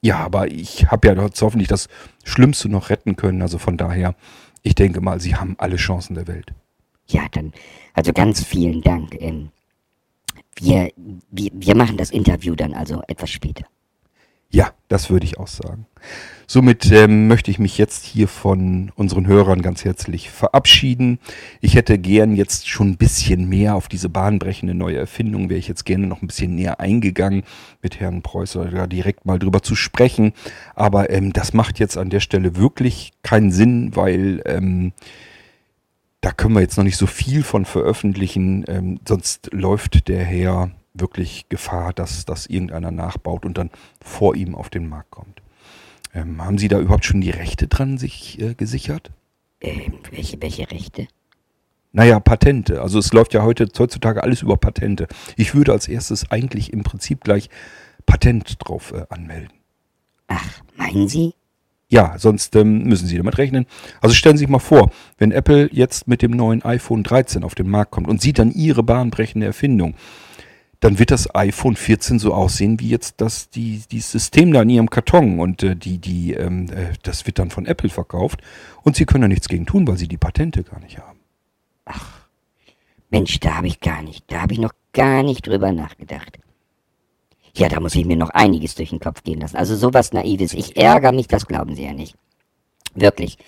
Ja, 0.00 0.18
aber 0.18 0.50
ich 0.50 0.86
habe 0.90 1.08
ja 1.08 1.22
jetzt 1.22 1.40
hoffentlich 1.40 1.68
das 1.68 1.88
Schlimmste 2.24 2.68
noch 2.68 2.90
retten 2.90 3.16
können. 3.16 3.40
Also 3.40 3.58
von 3.58 3.76
daher, 3.76 4.14
ich 4.62 4.74
denke 4.74 5.00
mal, 5.00 5.20
Sie 5.20 5.36
haben 5.36 5.54
alle 5.58 5.76
Chancen 5.76 6.14
der 6.14 6.26
Welt. 6.26 6.52
Ja, 7.06 7.26
dann, 7.30 7.52
also 7.92 8.12
ganz 8.12 8.42
vielen 8.42 8.82
Dank. 8.82 9.14
Ähm, 9.20 9.50
wir, 10.56 10.90
wir, 11.30 11.50
wir 11.52 11.76
machen 11.76 11.96
das 11.96 12.10
Interview 12.10 12.54
dann 12.54 12.74
also 12.74 13.02
etwas 13.08 13.30
später. 13.30 13.64
Ja, 14.54 14.72
das 14.86 15.10
würde 15.10 15.26
ich 15.26 15.36
auch 15.38 15.48
sagen. 15.48 15.86
Somit 16.46 16.88
ähm, 16.92 17.26
möchte 17.26 17.50
ich 17.50 17.58
mich 17.58 17.76
jetzt 17.76 18.04
hier 18.04 18.28
von 18.28 18.92
unseren 18.94 19.26
Hörern 19.26 19.62
ganz 19.62 19.84
herzlich 19.84 20.30
verabschieden. 20.30 21.18
Ich 21.60 21.74
hätte 21.74 21.98
gern 21.98 22.36
jetzt 22.36 22.68
schon 22.68 22.90
ein 22.90 22.96
bisschen 22.96 23.48
mehr 23.48 23.74
auf 23.74 23.88
diese 23.88 24.08
bahnbrechende 24.08 24.72
neue 24.72 24.98
Erfindung, 24.98 25.50
wäre 25.50 25.58
ich 25.58 25.66
jetzt 25.66 25.84
gerne 25.84 26.06
noch 26.06 26.22
ein 26.22 26.28
bisschen 26.28 26.54
näher 26.54 26.78
eingegangen, 26.78 27.42
mit 27.82 27.98
Herrn 27.98 28.22
Preußer 28.22 28.66
da 28.66 28.86
direkt 28.86 29.26
mal 29.26 29.40
drüber 29.40 29.60
zu 29.60 29.74
sprechen. 29.74 30.34
Aber 30.76 31.10
ähm, 31.10 31.32
das 31.32 31.52
macht 31.52 31.80
jetzt 31.80 31.98
an 31.98 32.10
der 32.10 32.20
Stelle 32.20 32.54
wirklich 32.54 33.10
keinen 33.24 33.50
Sinn, 33.50 33.96
weil 33.96 34.40
ähm, 34.46 34.92
da 36.20 36.30
können 36.30 36.54
wir 36.54 36.60
jetzt 36.60 36.76
noch 36.76 36.84
nicht 36.84 36.96
so 36.96 37.08
viel 37.08 37.42
von 37.42 37.64
veröffentlichen, 37.64 38.64
ähm, 38.68 39.00
sonst 39.04 39.50
läuft 39.52 40.06
der 40.06 40.22
Herr 40.22 40.70
wirklich 40.94 41.48
Gefahr, 41.48 41.92
dass 41.92 42.24
das 42.24 42.46
irgendeiner 42.46 42.90
nachbaut 42.90 43.44
und 43.44 43.58
dann 43.58 43.70
vor 44.02 44.34
ihm 44.36 44.54
auf 44.54 44.70
den 44.70 44.88
Markt 44.88 45.10
kommt. 45.10 45.42
Ähm, 46.14 46.42
haben 46.42 46.58
Sie 46.58 46.68
da 46.68 46.78
überhaupt 46.78 47.04
schon 47.04 47.20
die 47.20 47.30
Rechte 47.30 47.66
dran 47.66 47.98
sich 47.98 48.40
äh, 48.40 48.54
gesichert? 48.54 49.10
Ähm, 49.60 49.94
welche, 50.10 50.40
welche 50.40 50.70
Rechte? 50.70 51.08
Naja, 51.92 52.20
Patente. 52.20 52.80
Also 52.80 52.98
es 52.98 53.12
läuft 53.12 53.34
ja 53.34 53.42
heute 53.42 53.68
heutzutage 53.78 54.22
alles 54.22 54.42
über 54.42 54.56
Patente. 54.56 55.06
Ich 55.36 55.54
würde 55.54 55.72
als 55.72 55.88
erstes 55.88 56.30
eigentlich 56.30 56.72
im 56.72 56.82
Prinzip 56.82 57.22
gleich 57.22 57.50
Patent 58.06 58.56
drauf 58.58 58.92
äh, 58.92 59.04
anmelden. 59.10 59.52
Ach, 60.28 60.62
meinen 60.76 61.08
Sie? 61.08 61.34
Ja, 61.88 62.18
sonst 62.18 62.56
ähm, 62.56 62.84
müssen 62.84 63.06
Sie 63.06 63.16
damit 63.16 63.38
rechnen. 63.38 63.66
Also 64.00 64.14
stellen 64.14 64.36
Sie 64.36 64.42
sich 64.42 64.48
mal 64.48 64.58
vor, 64.58 64.90
wenn 65.18 65.30
Apple 65.30 65.68
jetzt 65.72 66.08
mit 66.08 66.22
dem 66.22 66.32
neuen 66.32 66.64
iPhone 66.64 67.02
13 67.02 67.44
auf 67.44 67.54
den 67.54 67.68
Markt 67.68 67.92
kommt 67.92 68.08
und 68.08 68.20
sieht 68.20 68.38
dann 68.38 68.50
Ihre 68.50 68.82
bahnbrechende 68.82 69.46
Erfindung, 69.46 69.94
dann 70.84 70.98
wird 70.98 71.10
das 71.10 71.34
iPhone 71.34 71.76
14 71.76 72.18
so 72.18 72.34
aussehen 72.34 72.78
wie 72.78 72.90
jetzt 72.90 73.22
das 73.22 73.48
die, 73.48 73.82
die 73.90 74.00
System 74.00 74.52
da 74.52 74.60
in 74.60 74.68
Ihrem 74.68 74.90
Karton 74.90 75.40
und 75.40 75.62
äh, 75.62 75.74
die 75.74 75.96
die 75.96 76.34
ähm, 76.34 76.68
äh, 76.70 76.92
das 77.02 77.24
wird 77.24 77.38
dann 77.38 77.50
von 77.50 77.64
Apple 77.64 77.88
verkauft 77.88 78.42
und 78.82 78.94
Sie 78.94 79.06
können 79.06 79.22
da 79.22 79.28
nichts 79.28 79.48
gegen 79.48 79.64
tun, 79.64 79.88
weil 79.88 79.96
Sie 79.96 80.08
die 80.08 80.18
Patente 80.18 80.62
gar 80.62 80.80
nicht 80.80 80.98
haben. 80.98 81.20
Ach, 81.86 82.26
Mensch, 83.08 83.40
da 83.40 83.56
habe 83.56 83.66
ich 83.66 83.80
gar 83.80 84.02
nicht, 84.02 84.30
da 84.30 84.42
habe 84.42 84.52
ich 84.52 84.58
noch 84.58 84.74
gar 84.92 85.22
nicht 85.22 85.46
drüber 85.46 85.72
nachgedacht. 85.72 86.38
Ja, 87.56 87.70
da 87.70 87.80
muss 87.80 87.94
ich 87.94 88.04
mir 88.04 88.18
noch 88.18 88.30
einiges 88.30 88.74
durch 88.74 88.90
den 88.90 89.00
Kopf 89.00 89.22
gehen 89.22 89.40
lassen. 89.40 89.56
Also 89.56 89.76
sowas 89.76 90.12
Naives. 90.12 90.52
Ich 90.52 90.76
ärgere 90.76 91.12
mich, 91.12 91.28
das 91.28 91.46
glauben 91.46 91.74
Sie 91.76 91.84
ja 91.84 91.94
nicht. 91.94 92.14
Wirklich. 92.94 93.38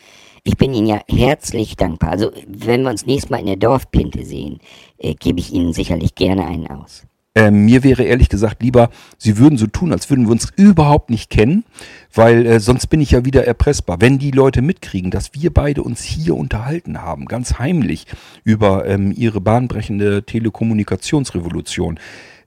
Ich 0.42 0.56
bin 0.56 0.72
Ihnen 0.72 0.86
ja 0.86 1.00
herzlich 1.06 1.76
dankbar. 1.76 2.12
Also, 2.12 2.30
wenn 2.46 2.82
wir 2.82 2.90
uns 2.90 3.04
nächstes 3.04 3.30
Mal 3.30 3.40
in 3.40 3.46
der 3.46 3.56
Dorfpinte 3.56 4.24
sehen, 4.24 4.60
äh, 4.96 5.14
gebe 5.14 5.40
ich 5.40 5.52
Ihnen 5.52 5.74
sicherlich 5.74 6.14
gerne 6.14 6.46
einen 6.46 6.68
aus. 6.68 7.04
Äh, 7.36 7.50
mir 7.50 7.84
wäre 7.84 8.02
ehrlich 8.02 8.30
gesagt 8.30 8.62
lieber, 8.62 8.88
Sie 9.18 9.36
würden 9.36 9.58
so 9.58 9.66
tun, 9.66 9.92
als 9.92 10.08
würden 10.08 10.24
wir 10.24 10.32
uns 10.32 10.50
überhaupt 10.56 11.10
nicht 11.10 11.28
kennen, 11.28 11.64
weil 12.14 12.46
äh, 12.46 12.60
sonst 12.60 12.86
bin 12.86 13.02
ich 13.02 13.10
ja 13.10 13.26
wieder 13.26 13.46
erpressbar. 13.46 14.00
Wenn 14.00 14.18
die 14.18 14.30
Leute 14.30 14.62
mitkriegen, 14.62 15.10
dass 15.10 15.34
wir 15.34 15.52
beide 15.52 15.82
uns 15.82 16.02
hier 16.02 16.34
unterhalten 16.34 17.02
haben, 17.02 17.26
ganz 17.26 17.58
heimlich 17.58 18.06
über 18.42 18.86
ähm, 18.86 19.12
ihre 19.14 19.42
bahnbrechende 19.42 20.22
Telekommunikationsrevolution, 20.24 22.00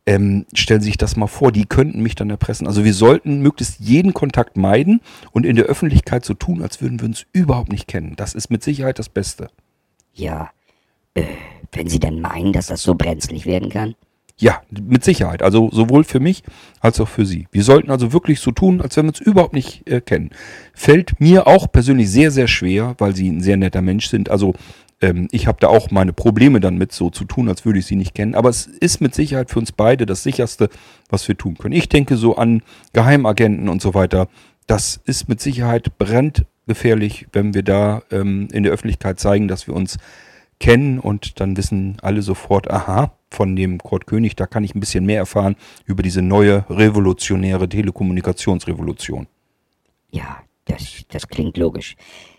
ähm, 0.07 0.47
stellen 0.55 0.81
Sie 0.81 0.87
sich 0.87 0.97
das 0.97 1.15
mal 1.15 1.27
vor, 1.27 1.51
die 1.51 1.65
könnten 1.65 2.01
mich 2.01 2.15
dann 2.15 2.31
erpressen. 2.31 2.65
Also 2.65 2.83
wir 2.83 2.95
sollten 2.95 3.41
möglichst 3.41 3.79
jeden 3.79 4.15
Kontakt 4.15 4.57
meiden 4.57 5.01
und 5.31 5.45
in 5.45 5.55
der 5.55 5.65
Öffentlichkeit 5.65 6.25
so 6.25 6.33
tun, 6.33 6.63
als 6.63 6.81
würden 6.81 6.99
wir 6.99 7.05
uns 7.05 7.27
überhaupt 7.31 7.71
nicht 7.71 7.87
kennen. 7.87 8.15
Das 8.15 8.33
ist 8.33 8.49
mit 8.49 8.63
Sicherheit 8.63 8.97
das 8.97 9.09
Beste. 9.09 9.51
Ja, 10.15 10.49
äh, 11.13 11.25
wenn 11.73 11.87
Sie 11.87 11.99
denn 11.99 12.21
meinen, 12.21 12.53
dass 12.53 12.65
das 12.65 12.81
so 12.81 12.95
brenzlig 12.95 13.45
werden 13.45 13.69
kann? 13.69 13.93
Ja, 14.39 14.61
mit 14.71 15.03
Sicherheit. 15.03 15.43
Also 15.43 15.69
sowohl 15.71 16.05
für 16.05 16.21
mich 16.21 16.43
als 16.79 16.99
auch 17.01 17.09
für 17.09 17.25
Sie. 17.25 17.47
Wir 17.51 17.63
sollten 17.63 17.91
also 17.91 18.13
wirklich 18.13 18.39
so 18.39 18.51
tun, 18.51 18.79
als 18.79 18.95
wenn 18.95 19.05
wir 19.05 19.09
uns 19.09 19.19
überhaupt 19.19 19.53
nicht 19.53 19.87
äh, 19.89 19.99
kennen. 19.99 20.29
Fällt 20.73 21.19
mir 21.19 21.45
auch 21.45 21.69
persönlich 21.69 22.09
sehr, 22.09 22.31
sehr 22.31 22.47
schwer, 22.47 22.95
weil 22.99 23.13
Sie 23.15 23.29
ein 23.29 23.41
sehr 23.41 23.57
netter 23.57 23.81
Mensch 23.81 24.07
sind. 24.07 24.29
Also 24.29 24.53
ähm, 25.01 25.27
ich 25.31 25.45
habe 25.45 25.57
da 25.59 25.67
auch 25.67 25.91
meine 25.91 26.13
Probleme 26.13 26.61
dann 26.61 26.77
mit 26.77 26.93
so 26.93 27.09
zu 27.09 27.25
tun, 27.25 27.49
als 27.49 27.65
würde 27.65 27.79
ich 27.79 27.85
Sie 27.85 27.97
nicht 27.97 28.15
kennen. 28.15 28.33
Aber 28.33 28.47
es 28.47 28.65
ist 28.65 29.01
mit 29.01 29.13
Sicherheit 29.13 29.49
für 29.49 29.59
uns 29.59 29.73
beide 29.73 30.05
das 30.05 30.23
sicherste, 30.23 30.69
was 31.09 31.27
wir 31.27 31.37
tun 31.37 31.57
können. 31.57 31.75
Ich 31.75 31.89
denke 31.89 32.15
so 32.15 32.37
an 32.37 32.61
Geheimagenten 32.93 33.67
und 33.67 33.81
so 33.81 33.93
weiter. 33.93 34.29
Das 34.67 35.01
ist 35.03 35.27
mit 35.27 35.41
Sicherheit 35.41 35.97
brandgefährlich, 35.97 37.27
wenn 37.33 37.53
wir 37.53 37.63
da 37.63 38.03
ähm, 38.09 38.47
in 38.53 38.63
der 38.63 38.71
Öffentlichkeit 38.71 39.19
zeigen, 39.19 39.49
dass 39.49 39.67
wir 39.67 39.75
uns 39.75 39.97
kennen 40.59 40.99
und 40.99 41.39
dann 41.39 41.57
wissen 41.57 41.97
alle 42.01 42.21
sofort, 42.21 42.69
aha, 42.69 43.13
von 43.31 43.55
dem 43.55 43.77
Kurt 43.79 44.07
König, 44.07 44.35
da 44.35 44.45
kann 44.45 44.63
ich 44.63 44.75
ein 44.75 44.79
bisschen 44.79 45.05
mehr 45.05 45.19
erfahren 45.19 45.55
über 45.85 46.03
diese 46.03 46.21
neue 46.21 46.65
revolutionäre 46.69 47.69
Telekommunikationsrevolution. 47.69 49.27
Ja, 50.11 50.39
das, 50.65 51.03
das 51.09 51.27
klingt 51.27 51.57
logisch. 51.57 51.95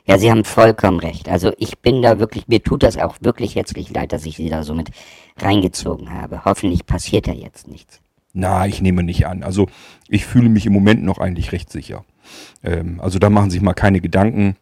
Ja, 0.07 0.19
Sie 0.19 0.31
haben 0.31 0.45
vollkommen 0.45 0.99
recht. 0.99 1.29
Also 1.29 1.53
ich 1.59 1.79
bin 1.79 2.03
da 2.03 2.19
wirklich, 2.19 2.49
mir 2.49 2.63
tut 2.63 2.83
das 2.83 2.97
auch 2.97 3.17
wirklich 3.21 3.55
herzlich 3.55 3.91
leid, 3.91 4.13
dass 4.13 4.27
ich 4.27 4.37
Sie 4.37 4.49
da 4.49 4.65
so 4.65 4.75
mit 4.75 4.91
reingezogen 5.39 6.13
habe. 6.13 6.45
Hoffentlich 6.45 6.87
passiert 6.87 7.29
da 7.29 7.33
jetzt 7.33 7.69
nichts. 7.69 8.01
Na, 8.33 8.67
ich 8.67 8.81
nehme 8.81 9.03
nicht 9.03 9.27
an. 9.27 9.43
Also 9.43 9.69
ich 10.09 10.25
fühle 10.25 10.49
mich 10.49 10.67
im 10.67 10.73
Moment 10.73 11.03
noch 11.03 11.19
eigentlich 11.19 11.53
recht 11.53 11.71
sicher. 11.71 12.05
Ähm, 12.63 13.01
also 13.01 13.19
da 13.19 13.31
machen 13.31 13.51
Sie 13.51 13.55
sich 13.55 13.63
mal 13.63 13.75
keine 13.75 14.01
Gedanken. 14.01 14.57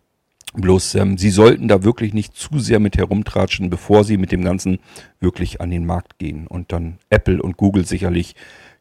Bloß, 0.54 0.94
ähm, 0.94 1.18
Sie 1.18 1.30
sollten 1.30 1.68
da 1.68 1.84
wirklich 1.84 2.14
nicht 2.14 2.34
zu 2.36 2.58
sehr 2.58 2.80
mit 2.80 2.96
herumtratschen, 2.96 3.70
bevor 3.70 4.04
Sie 4.04 4.16
mit 4.16 4.32
dem 4.32 4.42
Ganzen 4.42 4.78
wirklich 5.20 5.60
an 5.60 5.70
den 5.70 5.84
Markt 5.84 6.18
gehen. 6.18 6.46
Und 6.46 6.72
dann 6.72 6.98
Apple 7.10 7.42
und 7.42 7.56
Google 7.56 7.84
sicherlich, 7.84 8.34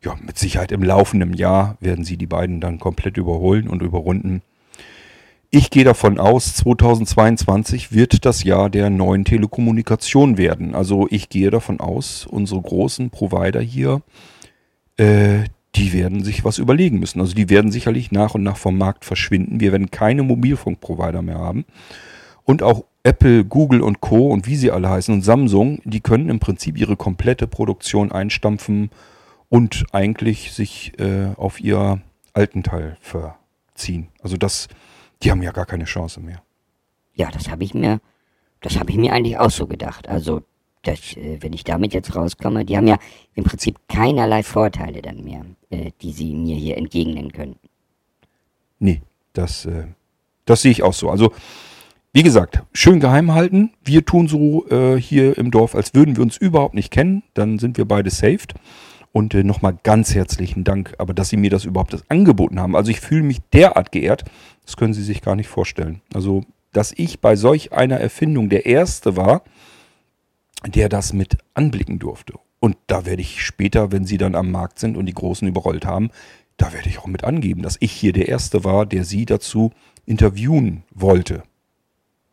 ja, 0.03 0.15
mit 0.21 0.37
Sicherheit 0.37 0.71
im 0.71 0.83
laufenden 0.83 1.33
Jahr 1.33 1.77
werden 1.81 2.05
Sie 2.05 2.17
die 2.17 2.25
beiden 2.25 2.61
dann 2.61 2.79
komplett 2.79 3.17
überholen 3.17 3.67
und 3.67 3.81
überrunden. 3.81 4.41
Ich 5.49 5.69
gehe 5.69 5.85
davon 5.85 6.19
aus, 6.19 6.55
2022 6.55 7.93
wird 7.93 8.25
das 8.25 8.43
Jahr 8.43 8.69
der 8.69 8.89
neuen 8.89 9.23
Telekommunikation 9.23 10.37
werden. 10.37 10.75
Also 10.75 11.07
ich 11.09 11.29
gehe 11.29 11.51
davon 11.51 11.79
aus, 11.79 12.25
unsere 12.25 12.61
großen 12.61 13.11
Provider 13.11 13.61
hier, 13.61 14.01
äh, 14.97 15.45
die 15.77 15.93
werden 15.93 16.23
sich 16.23 16.43
was 16.43 16.57
überlegen 16.57 16.99
müssen. 16.99 17.21
Also 17.21 17.35
die 17.35 17.49
werden 17.49 17.71
sicherlich 17.71 18.11
nach 18.11 18.33
und 18.33 18.43
nach 18.43 18.57
vom 18.57 18.77
Markt 18.77 19.05
verschwinden. 19.05 19.59
Wir 19.59 19.71
werden 19.71 19.91
keine 19.91 20.23
Mobilfunkprovider 20.23 21.21
mehr 21.21 21.37
haben. 21.37 21.65
Und 22.43 22.63
auch 22.63 22.83
Apple, 23.03 23.45
Google 23.45 23.81
und 23.81 24.01
Co. 24.01 24.29
und 24.29 24.47
wie 24.47 24.55
sie 24.55 24.71
alle 24.71 24.89
heißen 24.89 25.13
und 25.13 25.21
Samsung, 25.21 25.79
die 25.85 26.01
können 26.01 26.29
im 26.29 26.39
Prinzip 26.39 26.77
ihre 26.77 26.97
komplette 26.97 27.47
Produktion 27.47 28.11
einstampfen 28.11 28.89
und 29.49 29.85
eigentlich 29.91 30.51
sich 30.51 30.99
äh, 30.99 31.33
auf 31.37 31.61
ihr 31.61 32.01
alten 32.33 32.63
Teil 32.63 32.97
verziehen. 33.01 34.07
Also 34.21 34.35
das, 34.35 34.67
die 35.21 35.31
haben 35.31 35.43
ja 35.43 35.51
gar 35.51 35.65
keine 35.65 35.85
Chance 35.85 36.19
mehr. 36.19 36.41
Ja, 37.13 37.29
das 37.31 37.49
habe 37.49 37.63
ich 37.63 37.73
mir, 37.73 38.01
das 38.61 38.79
habe 38.79 38.91
ich 38.91 38.97
mir 38.97 39.13
eigentlich 39.13 39.37
auch 39.37 39.51
so 39.51 39.67
gedacht. 39.67 40.07
Also 40.07 40.41
das, 40.87 41.17
äh, 41.17 41.37
wenn 41.41 41.53
ich 41.53 41.63
damit 41.63 41.93
jetzt 41.93 42.15
rauskomme, 42.15 42.65
die 42.65 42.77
haben 42.77 42.87
ja 42.87 42.97
im 43.35 43.43
Prinzip 43.43 43.77
keinerlei 43.87 44.43
Vorteile 44.43 45.01
dann 45.01 45.23
mehr, 45.23 45.45
äh, 45.69 45.91
die 46.01 46.11
sie 46.11 46.33
mir 46.33 46.55
hier 46.55 46.77
entgegnen 46.77 47.31
können. 47.31 47.57
Nee, 48.79 49.01
das, 49.33 49.65
äh, 49.65 49.87
das 50.45 50.61
sehe 50.61 50.71
ich 50.71 50.83
auch 50.83 50.93
so. 50.93 51.09
Also, 51.09 51.33
wie 52.13 52.23
gesagt, 52.23 52.63
schön 52.73 52.99
geheim 52.99 53.33
halten. 53.33 53.73
Wir 53.83 54.03
tun 54.03 54.27
so 54.27 54.65
hier 54.97 55.37
im 55.37 55.51
Dorf, 55.51 55.75
als 55.75 55.93
würden 55.93 56.15
wir 56.15 56.23
uns 56.23 56.37
überhaupt 56.37 56.73
nicht 56.73 56.89
kennen. 56.89 57.21
Dann 57.35 57.59
sind 57.59 57.77
wir 57.77 57.85
beide 57.85 58.09
saved. 58.09 58.55
Und 59.11 59.35
nochmal 59.35 59.77
ganz 59.83 60.15
herzlichen 60.15 60.63
Dank, 60.63 60.95
aber 60.97 61.13
dass 61.13 61.29
Sie 61.29 61.37
mir 61.37 61.51
das 61.51 61.65
überhaupt 61.65 61.93
das 61.93 62.09
angeboten 62.09 62.59
haben. 62.59 62.75
Also 62.75 62.89
ich 62.89 63.01
fühle 63.01 63.23
mich 63.23 63.39
derart 63.53 63.91
geehrt, 63.91 64.23
das 64.65 64.77
können 64.77 64.93
Sie 64.93 65.03
sich 65.03 65.21
gar 65.21 65.35
nicht 65.35 65.47
vorstellen. 65.47 66.01
Also, 66.11 66.43
dass 66.71 66.91
ich 66.95 67.19
bei 67.19 67.35
solch 67.35 67.73
einer 67.73 67.99
Erfindung 67.99 68.49
der 68.49 68.65
Erste 68.65 69.15
war, 69.15 69.43
der 70.65 70.89
das 70.89 71.13
mit 71.13 71.37
anblicken 71.53 71.99
durfte. 71.99 72.33
Und 72.59 72.77
da 72.87 73.05
werde 73.05 73.21
ich 73.21 73.43
später, 73.43 73.91
wenn 73.91 74.05
sie 74.05 74.17
dann 74.17 74.35
am 74.35 74.51
Markt 74.51 74.79
sind 74.79 74.97
und 74.97 75.05
die 75.05 75.13
Großen 75.13 75.47
überrollt 75.47 75.85
haben, 75.85 76.09
da 76.57 76.73
werde 76.73 76.89
ich 76.89 76.97
auch 76.99 77.05
mit 77.05 77.23
angeben, 77.23 77.61
dass 77.61 77.77
ich 77.79 77.91
hier 77.91 78.13
der 78.13 78.27
Erste 78.27 78.63
war, 78.63 78.85
der 78.85 79.03
sie 79.03 79.25
dazu 79.25 79.71
interviewen 80.05 80.83
wollte. 80.91 81.43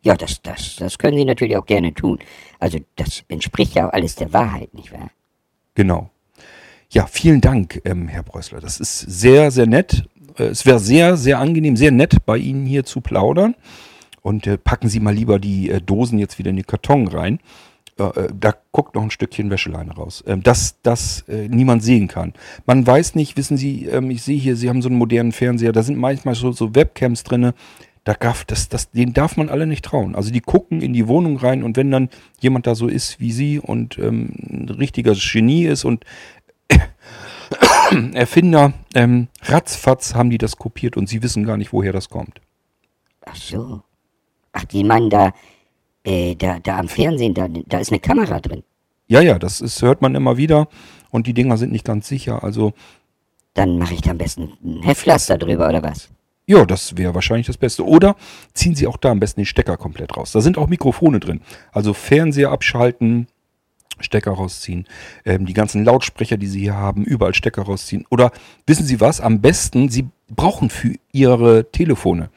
Ja, 0.01 0.15
das, 0.15 0.41
das, 0.41 0.75
das 0.75 0.97
können 0.97 1.17
Sie 1.17 1.25
natürlich 1.25 1.57
auch 1.57 1.65
gerne 1.65 1.93
tun. 1.93 2.19
Also 2.59 2.79
das 2.95 3.23
entspricht 3.27 3.73
ja 3.73 3.87
auch 3.87 3.93
alles 3.93 4.15
der 4.15 4.31
Wahrheit, 4.33 4.73
nicht 4.73 4.91
wahr? 4.91 5.09
Genau. 5.73 6.09
Ja, 6.91 7.07
vielen 7.07 7.41
Dank, 7.41 7.81
ähm, 7.85 8.07
Herr 8.07 8.23
Preußler. 8.23 8.61
Das 8.61 8.79
ist 8.79 8.99
sehr, 8.99 9.49
sehr 9.49 9.65
nett. 9.65 10.07
Äh, 10.37 10.43
es 10.43 10.65
wäre 10.65 10.79
sehr, 10.79 11.17
sehr 11.17 11.39
angenehm, 11.39 11.75
sehr 11.75 11.91
nett, 11.91 12.25
bei 12.25 12.37
Ihnen 12.37 12.65
hier 12.65 12.85
zu 12.85 13.01
plaudern. 13.01 13.55
Und 14.21 14.45
äh, 14.47 14.57
packen 14.57 14.89
Sie 14.89 14.99
mal 14.99 15.13
lieber 15.13 15.39
die 15.39 15.69
äh, 15.69 15.81
Dosen 15.81 16.19
jetzt 16.19 16.37
wieder 16.37 16.51
in 16.51 16.55
den 16.57 16.67
Karton 16.67 17.07
rein. 17.07 17.39
Äh, 17.97 18.27
da 18.37 18.53
guckt 18.71 18.95
noch 18.95 19.03
ein 19.03 19.11
Stückchen 19.11 19.49
Wäscheleine 19.49 19.93
raus, 19.93 20.23
ähm, 20.27 20.43
dass 20.43 20.81
das 20.81 21.21
äh, 21.29 21.47
niemand 21.47 21.81
sehen 21.81 22.07
kann. 22.09 22.33
Man 22.65 22.85
weiß 22.85 23.15
nicht, 23.15 23.37
wissen 23.37 23.55
Sie, 23.55 23.85
ähm, 23.85 24.11
ich 24.11 24.21
sehe 24.21 24.37
hier, 24.37 24.57
Sie 24.57 24.67
haben 24.67 24.81
so 24.81 24.89
einen 24.89 24.97
modernen 24.97 25.31
Fernseher, 25.31 25.71
da 25.71 25.81
sind 25.81 25.97
manchmal 25.97 26.35
so, 26.35 26.51
so 26.51 26.75
Webcams 26.75 27.23
drin, 27.23 27.53
da 28.03 28.13
darf, 28.13 28.43
das, 28.43 28.67
das, 28.67 28.91
denen 28.91 29.13
darf 29.13 29.37
man 29.37 29.49
alle 29.49 29.65
nicht 29.65 29.85
trauen. 29.85 30.13
Also 30.15 30.31
die 30.31 30.41
gucken 30.41 30.81
in 30.81 30.91
die 30.91 31.07
Wohnung 31.07 31.37
rein 31.37 31.63
und 31.63 31.77
wenn 31.77 31.89
dann 31.89 32.09
jemand 32.39 32.67
da 32.67 32.75
so 32.75 32.87
ist 32.87 33.21
wie 33.21 33.31
Sie 33.31 33.59
und 33.59 33.97
ähm, 33.97 34.33
ein 34.49 34.69
richtiger 34.69 35.13
Genie 35.15 35.65
ist 35.65 35.85
und 35.85 36.03
Erfinder, 38.13 38.73
ähm, 38.93 39.29
ratzfatz 39.41 40.15
haben 40.15 40.29
die 40.29 40.37
das 40.37 40.57
kopiert 40.57 40.97
und 40.97 41.07
Sie 41.07 41.23
wissen 41.23 41.45
gar 41.45 41.55
nicht, 41.55 41.71
woher 41.71 41.93
das 41.93 42.09
kommt. 42.09 42.41
Ach 43.25 43.35
so. 43.35 43.81
Ach, 44.51 44.65
die 44.65 44.83
meinen 44.83 45.09
da, 45.09 45.33
äh, 46.05 46.35
da, 46.35 46.59
da 46.59 46.77
am 46.77 46.87
Fernsehen, 46.87 47.33
da, 47.33 47.47
da 47.49 47.79
ist 47.79 47.91
eine 47.91 47.99
Kamera 47.99 48.39
drin. 48.39 48.63
Ja, 49.07 49.21
ja, 49.21 49.37
das 49.37 49.61
ist, 49.61 49.81
hört 49.81 50.01
man 50.01 50.15
immer 50.15 50.37
wieder 50.37 50.67
und 51.11 51.27
die 51.27 51.33
Dinger 51.33 51.57
sind 51.57 51.71
nicht 51.71 51.85
ganz 51.85 52.07
sicher. 52.07 52.43
Also. 52.43 52.73
Dann 53.53 53.77
mache 53.77 53.93
ich 53.93 54.01
da 54.01 54.11
am 54.11 54.17
besten 54.17 54.53
ein 54.63 54.83
Heftpflaster 54.83 55.37
drüber 55.37 55.67
oder 55.67 55.83
was? 55.83 56.09
Ja, 56.47 56.65
das 56.65 56.95
wäre 56.97 57.15
wahrscheinlich 57.15 57.47
das 57.47 57.57
Beste. 57.57 57.85
Oder 57.85 58.15
ziehen 58.53 58.75
Sie 58.75 58.85
auch 58.85 58.97
da 58.97 59.09
am 59.09 59.19
besten 59.19 59.41
den 59.41 59.45
Stecker 59.45 59.77
komplett 59.77 60.15
raus. 60.15 60.31
Da 60.31 60.41
sind 60.41 60.57
auch 60.57 60.67
Mikrofone 60.67 61.19
drin. 61.19 61.41
Also 61.71 61.93
Fernseher 61.93 62.51
abschalten, 62.51 63.27
Stecker 63.99 64.31
rausziehen, 64.31 64.85
ähm, 65.25 65.45
die 65.45 65.53
ganzen 65.53 65.85
Lautsprecher, 65.85 66.37
die 66.37 66.47
Sie 66.47 66.59
hier 66.59 66.75
haben, 66.75 67.03
überall 67.03 67.33
Stecker 67.33 67.63
rausziehen. 67.63 68.05
Oder 68.09 68.31
wissen 68.67 68.85
Sie 68.85 68.99
was? 68.99 69.21
Am 69.21 69.41
besten, 69.41 69.89
Sie 69.89 70.07
brauchen 70.29 70.69
für 70.69 70.95
Ihre 71.11 71.71
Telefone, 71.71 72.29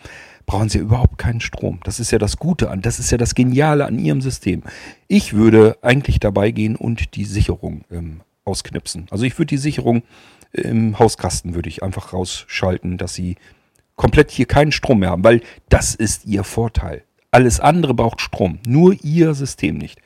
brauchen 0.48 0.70
Sie 0.70 0.78
überhaupt 0.78 1.18
keinen 1.18 1.42
Strom. 1.42 1.78
Das 1.84 2.00
ist 2.00 2.10
ja 2.10 2.18
das 2.18 2.38
Gute 2.38 2.70
an, 2.70 2.80
das 2.80 2.98
ist 2.98 3.12
ja 3.12 3.18
das 3.18 3.34
Geniale 3.34 3.84
an 3.84 3.98
Ihrem 3.98 4.22
System. 4.22 4.62
Ich 5.06 5.34
würde 5.34 5.76
eigentlich 5.82 6.18
dabei 6.20 6.50
gehen 6.50 6.74
und 6.74 7.14
die 7.14 7.26
Sicherung 7.26 7.84
ähm, 7.90 8.22
ausknipsen. 8.44 9.06
Also 9.10 9.24
ich 9.24 9.38
würde 9.38 9.50
die 9.50 9.58
Sicherung 9.58 10.02
im 10.52 10.98
Hauskasten 10.98 11.54
würde 11.54 11.68
ich 11.68 11.82
einfach 11.82 12.14
rausschalten, 12.14 12.96
dass 12.96 13.12
Sie 13.12 13.36
komplett 13.96 14.30
hier 14.30 14.46
keinen 14.46 14.72
Strom 14.72 15.00
mehr 15.00 15.10
haben, 15.10 15.22
weil 15.22 15.42
das 15.68 15.94
ist 15.94 16.24
Ihr 16.24 16.44
Vorteil. 16.44 17.04
Alles 17.30 17.60
andere 17.60 17.92
braucht 17.92 18.22
Strom, 18.22 18.58
nur 18.66 18.94
Ihr 19.04 19.34
System 19.34 19.76
nicht. 19.76 20.00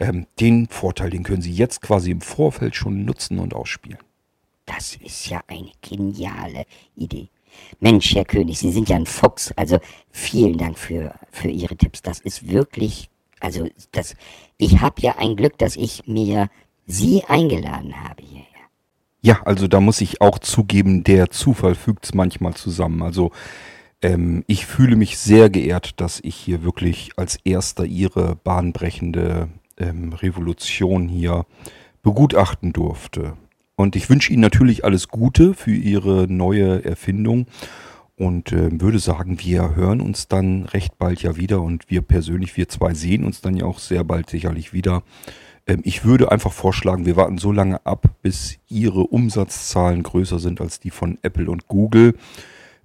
Ähm, 0.00 0.26
den 0.40 0.66
Vorteil, 0.66 1.10
den 1.10 1.22
können 1.22 1.42
Sie 1.42 1.52
jetzt 1.52 1.80
quasi 1.80 2.10
im 2.10 2.20
Vorfeld 2.20 2.74
schon 2.74 3.04
nutzen 3.04 3.38
und 3.38 3.54
ausspielen. 3.54 3.98
Das 4.64 4.96
ist 4.96 5.28
ja 5.28 5.40
eine 5.46 5.70
geniale 5.80 6.66
Idee. 6.96 7.28
Mensch, 7.80 8.14
Herr 8.14 8.24
König, 8.24 8.58
Sie 8.58 8.72
sind 8.72 8.88
ja 8.88 8.96
ein 8.96 9.06
Fuchs. 9.06 9.52
Also 9.56 9.78
vielen 10.10 10.58
Dank 10.58 10.78
für, 10.78 11.14
für 11.30 11.48
Ihre 11.48 11.76
Tipps. 11.76 12.02
Das 12.02 12.20
ist 12.20 12.48
wirklich, 12.48 13.08
also 13.40 13.68
das, 13.92 14.14
ich 14.58 14.80
habe 14.80 15.00
ja 15.00 15.16
ein 15.18 15.36
Glück, 15.36 15.58
dass 15.58 15.76
ich 15.76 16.06
mir 16.06 16.48
Sie 16.86 17.24
eingeladen 17.26 18.02
habe 18.02 18.22
hierher. 18.22 18.46
Ja, 19.20 19.42
also 19.44 19.66
da 19.66 19.80
muss 19.80 20.00
ich 20.00 20.20
auch 20.20 20.38
zugeben, 20.38 21.02
der 21.02 21.30
Zufall 21.30 21.74
fügt's 21.74 22.14
manchmal 22.14 22.54
zusammen. 22.54 23.02
Also 23.02 23.32
ähm, 24.02 24.44
ich 24.46 24.66
fühle 24.66 24.96
mich 24.96 25.18
sehr 25.18 25.50
geehrt, 25.50 26.00
dass 26.00 26.20
ich 26.22 26.36
hier 26.36 26.62
wirklich 26.62 27.10
als 27.16 27.38
erster 27.44 27.84
Ihre 27.84 28.36
bahnbrechende 28.36 29.48
ähm, 29.78 30.12
Revolution 30.12 31.08
hier 31.08 31.46
begutachten 32.02 32.72
durfte. 32.72 33.36
Und 33.76 33.94
ich 33.94 34.08
wünsche 34.08 34.32
Ihnen 34.32 34.42
natürlich 34.42 34.84
alles 34.84 35.08
Gute 35.08 35.54
für 35.54 35.74
Ihre 35.74 36.26
neue 36.28 36.84
Erfindung 36.84 37.46
und 38.16 38.50
äh, 38.52 38.80
würde 38.80 38.98
sagen, 38.98 39.38
wir 39.40 39.76
hören 39.76 40.00
uns 40.00 40.28
dann 40.28 40.64
recht 40.64 40.98
bald 40.98 41.22
ja 41.22 41.36
wieder 41.36 41.60
und 41.60 41.90
wir 41.90 42.00
persönlich, 42.00 42.56
wir 42.56 42.68
zwei 42.68 42.94
sehen 42.94 43.24
uns 43.24 43.42
dann 43.42 43.56
ja 43.56 43.66
auch 43.66 43.78
sehr 43.78 44.04
bald 44.04 44.30
sicherlich 44.30 44.72
wieder. 44.72 45.02
Ähm, 45.66 45.80
ich 45.84 46.04
würde 46.04 46.32
einfach 46.32 46.52
vorschlagen, 46.52 47.04
wir 47.04 47.16
warten 47.16 47.36
so 47.36 47.52
lange 47.52 47.84
ab, 47.84 48.08
bis 48.22 48.58
Ihre 48.68 49.02
Umsatzzahlen 49.02 50.02
größer 50.02 50.38
sind 50.38 50.60
als 50.62 50.80
die 50.80 50.90
von 50.90 51.18
Apple 51.22 51.50
und 51.50 51.68
Google. 51.68 52.14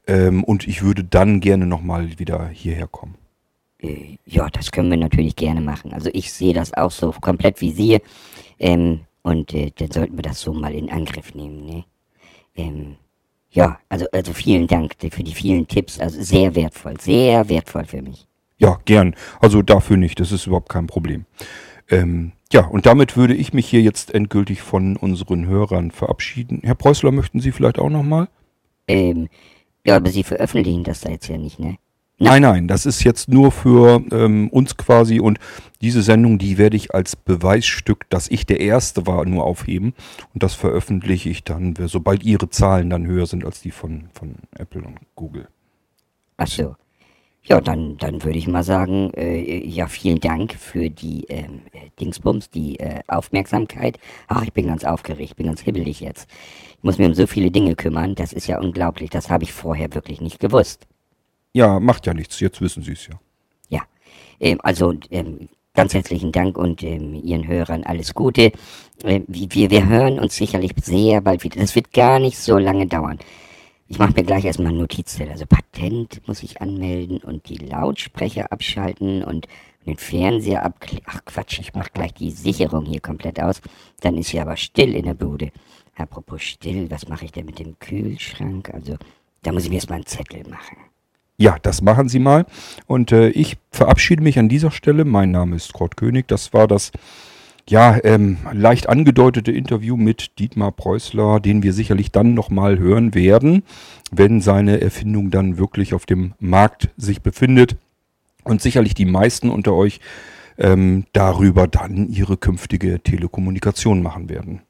Ähm, 0.08 0.44
und 0.44 0.68
ich 0.68 0.82
würde 0.82 1.06
dann 1.06 1.40
gerne 1.40 1.66
nochmal 1.66 2.20
wieder 2.20 2.50
hierher 2.50 2.88
kommen. 2.88 3.16
Äh, 3.80 4.18
ja, 4.26 4.50
das 4.50 4.72
können 4.72 4.90
wir 4.90 4.98
natürlich 4.98 5.38
gerne 5.38 5.62
machen. 5.62 5.94
Also 5.94 6.10
ich 6.12 6.34
sehe 6.34 6.54
das 6.54 6.74
auch 6.74 6.92
so 6.92 7.12
komplett 7.12 7.62
wie 7.62 7.72
Sie. 7.72 8.00
Ähm, 8.60 9.02
und 9.24 9.54
äh, 9.54 9.72
dann 9.76 9.92
sollten 9.92 10.18
wir 10.18 10.24
das 10.24 10.42
so 10.42 10.54
mal 10.54 10.74
in 10.74 10.90
Angriff 10.90 11.34
nehmen. 11.36 11.66
Ne? 11.66 11.86
Ähm, 12.56 12.96
ja, 13.50 13.80
also, 13.90 14.06
also 14.12 14.34
vielen 14.34 14.68
Dank 14.68 14.96
für 15.12 15.24
die 15.24 15.34
vielen 15.34 15.68
Tipps. 15.68 16.00
Also 16.00 16.22
sehr 16.22 16.56
wertvoll, 16.56 17.00
sehr 17.00 17.50
wertvoll 17.50 17.86
für 17.86 18.02
mich. 18.02 18.28
Ja, 18.58 18.80
gern. 18.86 19.16
Also 19.40 19.62
dafür 19.62 19.98
nicht, 19.98 20.20
das 20.20 20.32
ist 20.32 20.48
überhaupt 20.48 20.70
kein 20.70 20.88
Problem. 20.88 21.26
Ähm, 21.90 22.32
ja, 22.54 22.66
und 22.66 22.86
damit 22.86 23.18
würde 23.18 23.34
ich 23.34 23.54
mich 23.54 23.68
hier 23.68 23.82
jetzt 23.82 24.14
endgültig 24.14 24.62
von 24.62 24.96
unseren 24.98 25.48
Hörern 25.48 25.92
verabschieden. 25.92 26.62
Herr 26.64 26.76
Preußler, 26.76 27.12
möchten 27.12 27.40
Sie 27.40 27.52
vielleicht 27.52 27.80
auch 27.80 27.90
nochmal? 27.90 28.28
Ähm, 28.88 29.30
ja, 29.86 29.98
aber 29.98 30.10
Sie 30.10 30.24
veröffentlichen 30.24 30.84
das 30.84 31.02
da 31.02 31.10
jetzt 31.10 31.28
ja 31.28 31.38
nicht, 31.38 31.60
ne? 31.60 31.78
Nein, 32.24 32.44
nein, 32.44 32.68
das 32.68 32.86
ist 32.86 33.04
jetzt 33.04 33.30
nur 33.30 33.52
für 33.52 34.04
ähm, 34.12 34.48
uns 34.50 34.78
quasi 34.78 35.20
und 35.20 35.40
diese 35.82 36.04
Sendung, 36.04 36.38
die 36.38 36.60
werde 36.60 36.78
ich 36.78 36.94
als 36.94 37.16
Beweisstück, 37.16 38.08
dass 38.12 38.30
ich 38.30 38.46
der 38.46 38.60
Erste 38.60 39.08
war, 39.08 39.26
nur 39.26 39.44
aufheben 39.44 39.96
und 40.32 40.44
das 40.44 40.54
veröffentliche 40.54 41.30
ich 41.30 41.44
dann, 41.44 41.74
sobald 41.88 42.24
Ihre 42.24 42.48
Zahlen 42.50 42.92
dann 42.92 43.08
höher 43.08 43.26
sind 43.26 43.44
als 43.44 43.62
die 43.62 43.72
von, 43.72 44.10
von 44.14 44.36
Apple 44.52 44.84
und 44.84 45.00
Google. 45.16 45.48
Ach 46.38 46.46
so. 46.46 46.76
Ja, 47.44 47.60
dann, 47.60 47.98
dann 47.98 48.24
würde 48.24 48.38
ich 48.38 48.48
mal 48.48 48.64
sagen, 48.64 49.12
äh, 49.16 49.66
ja, 49.68 49.88
vielen 49.88 50.20
Dank 50.20 50.54
für 50.54 50.92
die 50.92 51.26
ähm, 51.28 51.62
Dingsbums, 52.00 52.52
die 52.52 52.80
äh, 52.80 53.00
Aufmerksamkeit. 53.08 53.98
Ach, 54.28 54.44
ich 54.44 54.54
bin 54.54 54.68
ganz 54.68 54.84
aufgeregt, 54.84 55.38
bin 55.38 55.48
ganz 55.48 55.62
hibbelig 55.62 56.02
jetzt. 56.02 56.30
Ich 56.78 56.84
muss 56.84 57.00
mir 57.00 57.08
um 57.08 57.16
so 57.16 57.26
viele 57.26 57.50
Dinge 57.50 57.74
kümmern, 57.74 58.14
das 58.14 58.32
ist 58.32 58.46
ja 58.46 58.60
unglaublich, 58.60 59.10
das 59.10 59.32
habe 59.32 59.44
ich 59.44 59.54
vorher 59.54 59.92
wirklich 59.96 60.22
nicht 60.22 60.40
gewusst. 60.40 60.86
Ja, 61.54 61.80
macht 61.80 62.08
ja 62.08 62.14
nichts, 62.14 62.40
jetzt 62.40 62.62
wissen 62.62 62.82
Sie 62.84 62.94
es 62.94 63.08
ja. 63.08 63.20
Ja, 63.70 63.82
ähm, 64.40 64.60
also 64.64 64.94
ähm, 65.10 65.50
ganz 65.74 65.94
herzlichen 65.94 66.32
Dank 66.32 66.58
und 66.58 66.82
ähm, 66.84 67.16
Ihren 67.16 67.48
Hörern 67.48 67.84
alles 67.84 68.14
Gute. 68.14 68.52
Ähm, 69.04 69.26
wir, 69.28 69.70
wir 69.70 69.88
hören 69.88 70.20
uns 70.20 70.36
sicherlich 70.36 70.72
sehr 70.82 71.22
bald 71.22 71.44
wieder. 71.44 71.60
Das 71.60 71.76
wird 71.76 71.92
gar 71.92 72.20
nicht 72.20 72.38
so 72.38 72.58
lange 72.58 72.88
dauern. 72.88 73.20
Ich 73.88 74.00
mache 74.00 74.14
mir 74.14 74.24
gleich 74.24 74.46
erstmal 74.46 74.70
einen 74.70 74.78
Notizzettel. 74.78 75.34
Also 75.34 75.46
Patent 75.46 76.26
muss 76.26 76.44
ich 76.44 76.62
anmelden 76.62 77.18
und 77.18 77.50
die 77.50 77.58
Lautsprecher 77.58 78.50
abschalten 78.50 79.22
und 79.22 79.48
den 79.86 79.98
Fernseher 79.98 80.64
ab. 80.64 80.86
Ach 81.06 81.26
Quatsch, 81.26 81.60
ich 81.60 81.74
mache 81.74 81.90
gleich 81.94 82.14
die 82.14 82.32
Sicherung 82.32 82.86
hier 82.86 83.02
komplett 83.02 83.42
aus. 83.42 83.62
Dann 84.00 84.18
ist 84.18 84.30
hier 84.30 84.44
aber 84.44 84.56
still 84.56 84.96
in 84.96 85.04
der 85.04 85.16
Bude. 85.16 85.52
Apropos 85.98 86.42
still, 86.42 86.90
was 86.90 87.10
mache 87.10 87.26
ich 87.26 87.34
denn 87.34 87.46
mit 87.46 87.60
dem 87.60 87.78
Kühlschrank? 87.80 88.74
Also, 88.74 88.96
da 89.44 89.52
muss 89.52 89.66
ich 89.66 89.70
mir 89.70 89.76
erstmal 89.76 89.98
einen 89.98 90.06
Zettel 90.06 90.48
machen. 90.50 90.78
Ja, 91.42 91.58
das 91.60 91.82
machen 91.82 92.08
Sie 92.08 92.20
mal. 92.20 92.46
Und 92.86 93.12
äh, 93.12 93.30
ich 93.30 93.58
verabschiede 93.72 94.22
mich 94.22 94.38
an 94.38 94.48
dieser 94.48 94.70
Stelle. 94.70 95.06
Mein 95.06 95.32
Name 95.32 95.56
ist 95.56 95.74
Kurt 95.74 95.98
König. 95.98 96.28
Das 96.28 96.54
war 96.54 96.68
das 96.68 96.92
ja, 97.68 97.98
ähm, 98.04 98.38
leicht 98.54 98.88
angedeutete 98.88 99.52
Interview 99.52 99.98
mit 99.98 100.38
Dietmar 100.38 100.72
Preußler, 100.72 101.40
den 101.40 101.64
wir 101.64 101.74
sicherlich 101.74 102.12
dann 102.12 102.36
nochmal 102.36 102.78
hören 102.78 103.16
werden, 103.16 103.64
wenn 104.12 104.40
seine 104.40 104.82
Erfindung 104.82 105.32
dann 105.32 105.58
wirklich 105.58 105.96
auf 105.96 106.06
dem 106.06 106.36
Markt 106.38 106.90
sich 106.96 107.24
befindet 107.24 107.76
und 108.44 108.62
sicherlich 108.62 108.94
die 108.94 109.06
meisten 109.06 109.50
unter 109.50 109.74
euch 109.74 110.00
ähm, 110.60 111.06
darüber 111.12 111.66
dann 111.66 112.08
ihre 112.08 112.38
künftige 112.38 113.02
Telekommunikation 113.02 114.04
machen 114.04 114.30
werden. 114.30 114.62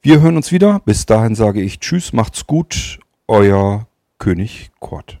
Wir 0.00 0.22
hören 0.22 0.36
uns 0.36 0.52
wieder. 0.52 0.80
Bis 0.86 1.04
dahin 1.04 1.34
sage 1.34 1.60
ich 1.60 1.80
Tschüss, 1.80 2.14
macht's 2.14 2.46
gut, 2.46 2.98
euer 3.26 3.86
König 4.16 4.70
Kurt. 4.80 5.20